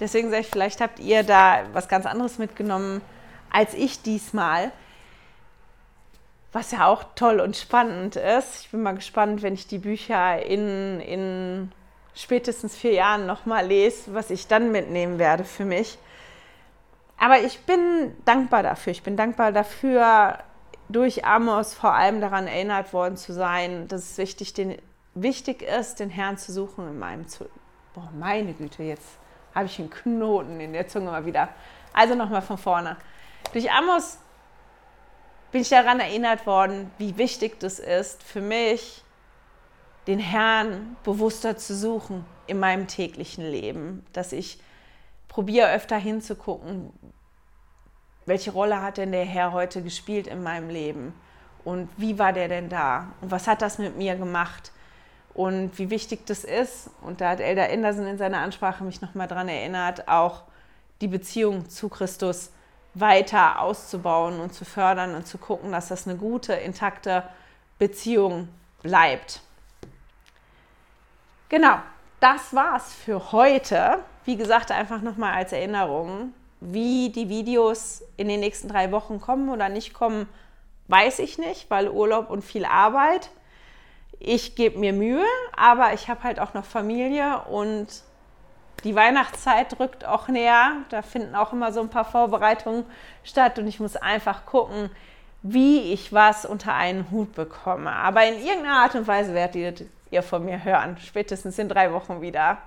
Deswegen 0.00 0.30
sage 0.30 0.40
ich, 0.40 0.48
vielleicht 0.48 0.80
habt 0.80 0.98
ihr 0.98 1.22
da 1.22 1.64
was 1.74 1.86
ganz 1.86 2.06
anderes 2.06 2.38
mitgenommen 2.38 3.02
als 3.50 3.74
ich 3.74 4.00
diesmal. 4.00 4.72
Was 6.52 6.72
ja 6.72 6.86
auch 6.86 7.04
toll 7.14 7.40
und 7.40 7.56
spannend 7.56 8.16
ist. 8.16 8.62
Ich 8.62 8.70
bin 8.70 8.82
mal 8.82 8.94
gespannt, 8.94 9.42
wenn 9.42 9.54
ich 9.54 9.66
die 9.66 9.78
Bücher 9.78 10.44
in, 10.44 11.00
in 11.00 11.72
spätestens 12.14 12.76
vier 12.76 12.92
Jahren 12.92 13.26
nochmal 13.26 13.66
lese, 13.66 14.14
was 14.14 14.30
ich 14.30 14.48
dann 14.48 14.72
mitnehmen 14.72 15.18
werde 15.18 15.44
für 15.44 15.64
mich. 15.64 15.98
Aber 17.18 17.38
ich 17.38 17.60
bin 17.60 18.16
dankbar 18.24 18.62
dafür. 18.62 18.92
Ich 18.92 19.02
bin 19.02 19.16
dankbar 19.16 19.52
dafür, 19.52 20.38
durch 20.88 21.24
Amos 21.24 21.74
vor 21.74 21.94
allem 21.94 22.20
daran 22.20 22.46
erinnert 22.46 22.92
worden 22.92 23.16
zu 23.16 23.32
sein, 23.32 23.86
dass 23.88 24.12
es 24.12 24.18
wichtig, 24.18 24.54
den, 24.54 24.76
wichtig 25.14 25.62
ist, 25.62 26.00
den 26.00 26.10
Herrn 26.10 26.36
zu 26.36 26.52
suchen 26.52 26.88
in 26.88 26.98
meinem 26.98 27.28
zu. 27.28 27.48
Boah, 27.94 28.10
meine 28.18 28.54
Güte, 28.54 28.82
jetzt 28.82 29.18
habe 29.54 29.66
ich 29.66 29.78
einen 29.78 29.90
Knoten 29.90 30.60
in 30.60 30.72
der 30.72 30.88
Zunge 30.88 31.10
mal 31.10 31.26
wieder. 31.26 31.48
Also 31.92 32.14
nochmal 32.14 32.42
von 32.42 32.58
vorne. 32.58 32.96
Durch 33.52 33.70
Amos 33.70 34.18
bin 35.52 35.62
ich 35.62 35.68
daran 35.68 36.00
erinnert 36.00 36.46
worden, 36.46 36.90
wie 36.98 37.16
wichtig 37.16 37.58
das 37.60 37.78
ist 37.78 38.22
für 38.22 38.40
mich, 38.40 39.02
den 40.06 40.18
Herrn 40.18 40.96
bewusster 41.04 41.56
zu 41.56 41.74
suchen 41.74 42.24
in 42.46 42.58
meinem 42.58 42.86
täglichen 42.86 43.44
Leben. 43.44 44.04
Dass 44.12 44.32
ich 44.32 44.60
probiere 45.28 45.72
öfter 45.72 45.96
hinzugucken, 45.96 46.92
welche 48.26 48.52
Rolle 48.52 48.80
hat 48.82 48.98
denn 48.98 49.12
der 49.12 49.24
Herr 49.24 49.52
heute 49.52 49.82
gespielt 49.82 50.26
in 50.26 50.42
meinem 50.42 50.70
Leben? 50.70 51.14
Und 51.64 51.88
wie 51.96 52.18
war 52.18 52.32
der 52.32 52.48
denn 52.48 52.68
da? 52.68 53.12
Und 53.20 53.30
was 53.30 53.46
hat 53.46 53.62
das 53.62 53.78
mit 53.78 53.96
mir 53.96 54.16
gemacht? 54.16 54.72
Und 55.34 55.78
wie 55.78 55.90
wichtig 55.90 56.26
das 56.26 56.44
ist, 56.44 56.90
und 57.02 57.20
da 57.20 57.30
hat 57.30 57.40
Elder 57.40 57.70
Anderson 57.70 58.06
in 58.06 58.18
seiner 58.18 58.38
Ansprache 58.38 58.82
mich 58.82 59.00
nochmal 59.00 59.28
daran 59.28 59.48
erinnert, 59.48 60.08
auch 60.08 60.42
die 61.00 61.08
Beziehung 61.08 61.68
zu 61.68 61.88
Christus 61.88 62.50
weiter 62.94 63.60
auszubauen 63.60 64.40
und 64.40 64.52
zu 64.52 64.64
fördern 64.64 65.14
und 65.14 65.26
zu 65.26 65.38
gucken, 65.38 65.72
dass 65.72 65.88
das 65.88 66.06
eine 66.06 66.16
gute, 66.16 66.54
intakte 66.54 67.22
Beziehung 67.78 68.48
bleibt. 68.82 69.40
Genau, 71.48 71.78
das 72.20 72.54
war's 72.54 72.92
für 72.92 73.32
heute. 73.32 73.98
Wie 74.24 74.36
gesagt, 74.36 74.70
einfach 74.70 75.00
nochmal 75.02 75.34
als 75.34 75.52
Erinnerung, 75.52 76.34
wie 76.60 77.10
die 77.10 77.28
Videos 77.28 78.02
in 78.16 78.28
den 78.28 78.40
nächsten 78.40 78.68
drei 78.68 78.92
Wochen 78.92 79.20
kommen 79.20 79.48
oder 79.48 79.68
nicht 79.68 79.94
kommen, 79.94 80.28
weiß 80.88 81.20
ich 81.20 81.38
nicht, 81.38 81.70
weil 81.70 81.88
Urlaub 81.88 82.30
und 82.30 82.42
viel 82.42 82.64
Arbeit. 82.64 83.30
Ich 84.18 84.54
gebe 84.54 84.78
mir 84.78 84.92
Mühe, 84.92 85.24
aber 85.56 85.94
ich 85.94 86.08
habe 86.08 86.22
halt 86.24 86.38
auch 86.38 86.52
noch 86.52 86.64
Familie 86.64 87.40
und 87.48 87.88
die 88.84 88.94
Weihnachtszeit 88.94 89.78
rückt 89.78 90.04
auch 90.04 90.28
näher. 90.28 90.72
Da 90.88 91.02
finden 91.02 91.34
auch 91.34 91.52
immer 91.52 91.72
so 91.72 91.80
ein 91.80 91.88
paar 91.88 92.04
Vorbereitungen 92.04 92.84
statt 93.24 93.58
und 93.58 93.66
ich 93.66 93.80
muss 93.80 93.96
einfach 93.96 94.46
gucken, 94.46 94.90
wie 95.42 95.92
ich 95.92 96.12
was 96.12 96.44
unter 96.44 96.74
einen 96.74 97.10
Hut 97.10 97.34
bekomme. 97.34 97.92
Aber 97.92 98.26
in 98.26 98.38
irgendeiner 98.38 98.82
Art 98.82 98.94
und 98.94 99.06
Weise 99.06 99.34
werdet 99.34 99.84
ihr 100.10 100.22
von 100.22 100.44
mir 100.44 100.64
hören, 100.64 100.98
spätestens 100.98 101.58
in 101.58 101.68
drei 101.68 101.92
Wochen 101.92 102.20
wieder. 102.20 102.58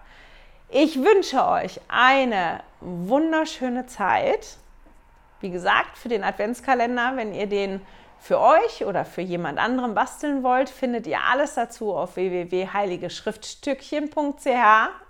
Ich 0.70 1.04
wünsche 1.04 1.46
euch 1.46 1.80
eine 1.88 2.62
wunderschöne 2.82 3.86
Zeit. 3.86 4.58
Wie 5.40 5.52
gesagt, 5.52 5.98
für 5.98 6.10
den 6.10 6.24
Adventskalender, 6.24 7.14
wenn 7.16 7.34
ihr 7.34 7.48
den 7.48 7.82
für 8.20 8.40
euch 8.40 8.86
oder 8.86 9.06
für 9.06 9.22
jemand 9.22 9.60
anderem 9.60 9.94
basteln 9.94 10.44
wollt, 10.44 10.70
findet 10.70 11.06
ihr 11.06 11.20
alles 11.30 11.56
dazu 11.56 11.94
auf 11.94 12.16
www.heiligeschriftstückchen.ch 12.16 15.03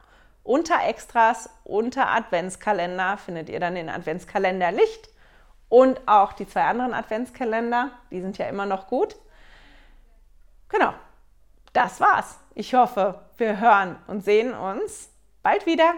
unter 0.43 0.85
Extras, 0.85 1.49
unter 1.63 2.09
Adventskalender 2.09 3.17
findet 3.17 3.49
ihr 3.49 3.59
dann 3.59 3.75
den 3.75 3.89
Adventskalender 3.89 4.71
Licht 4.71 5.09
und 5.69 6.07
auch 6.07 6.33
die 6.33 6.47
zwei 6.47 6.63
anderen 6.63 6.93
Adventskalender. 6.93 7.91
Die 8.11 8.21
sind 8.21 8.37
ja 8.37 8.47
immer 8.47 8.65
noch 8.65 8.87
gut. 8.87 9.15
Genau, 10.69 10.93
das 11.71 11.99
war's. 11.99 12.39
Ich 12.55 12.73
hoffe, 12.73 13.21
wir 13.37 13.59
hören 13.59 13.95
und 14.07 14.23
sehen 14.23 14.53
uns 14.53 15.09
bald 15.41 15.65
wieder. 15.65 15.93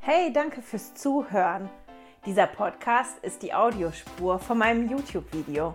Hey, 0.00 0.32
danke 0.32 0.62
fürs 0.62 0.94
Zuhören. 0.94 1.68
Dieser 2.24 2.46
Podcast 2.46 3.18
ist 3.22 3.42
die 3.42 3.52
Audiospur 3.52 4.38
von 4.38 4.58
meinem 4.58 4.88
YouTube-Video. 4.88 5.74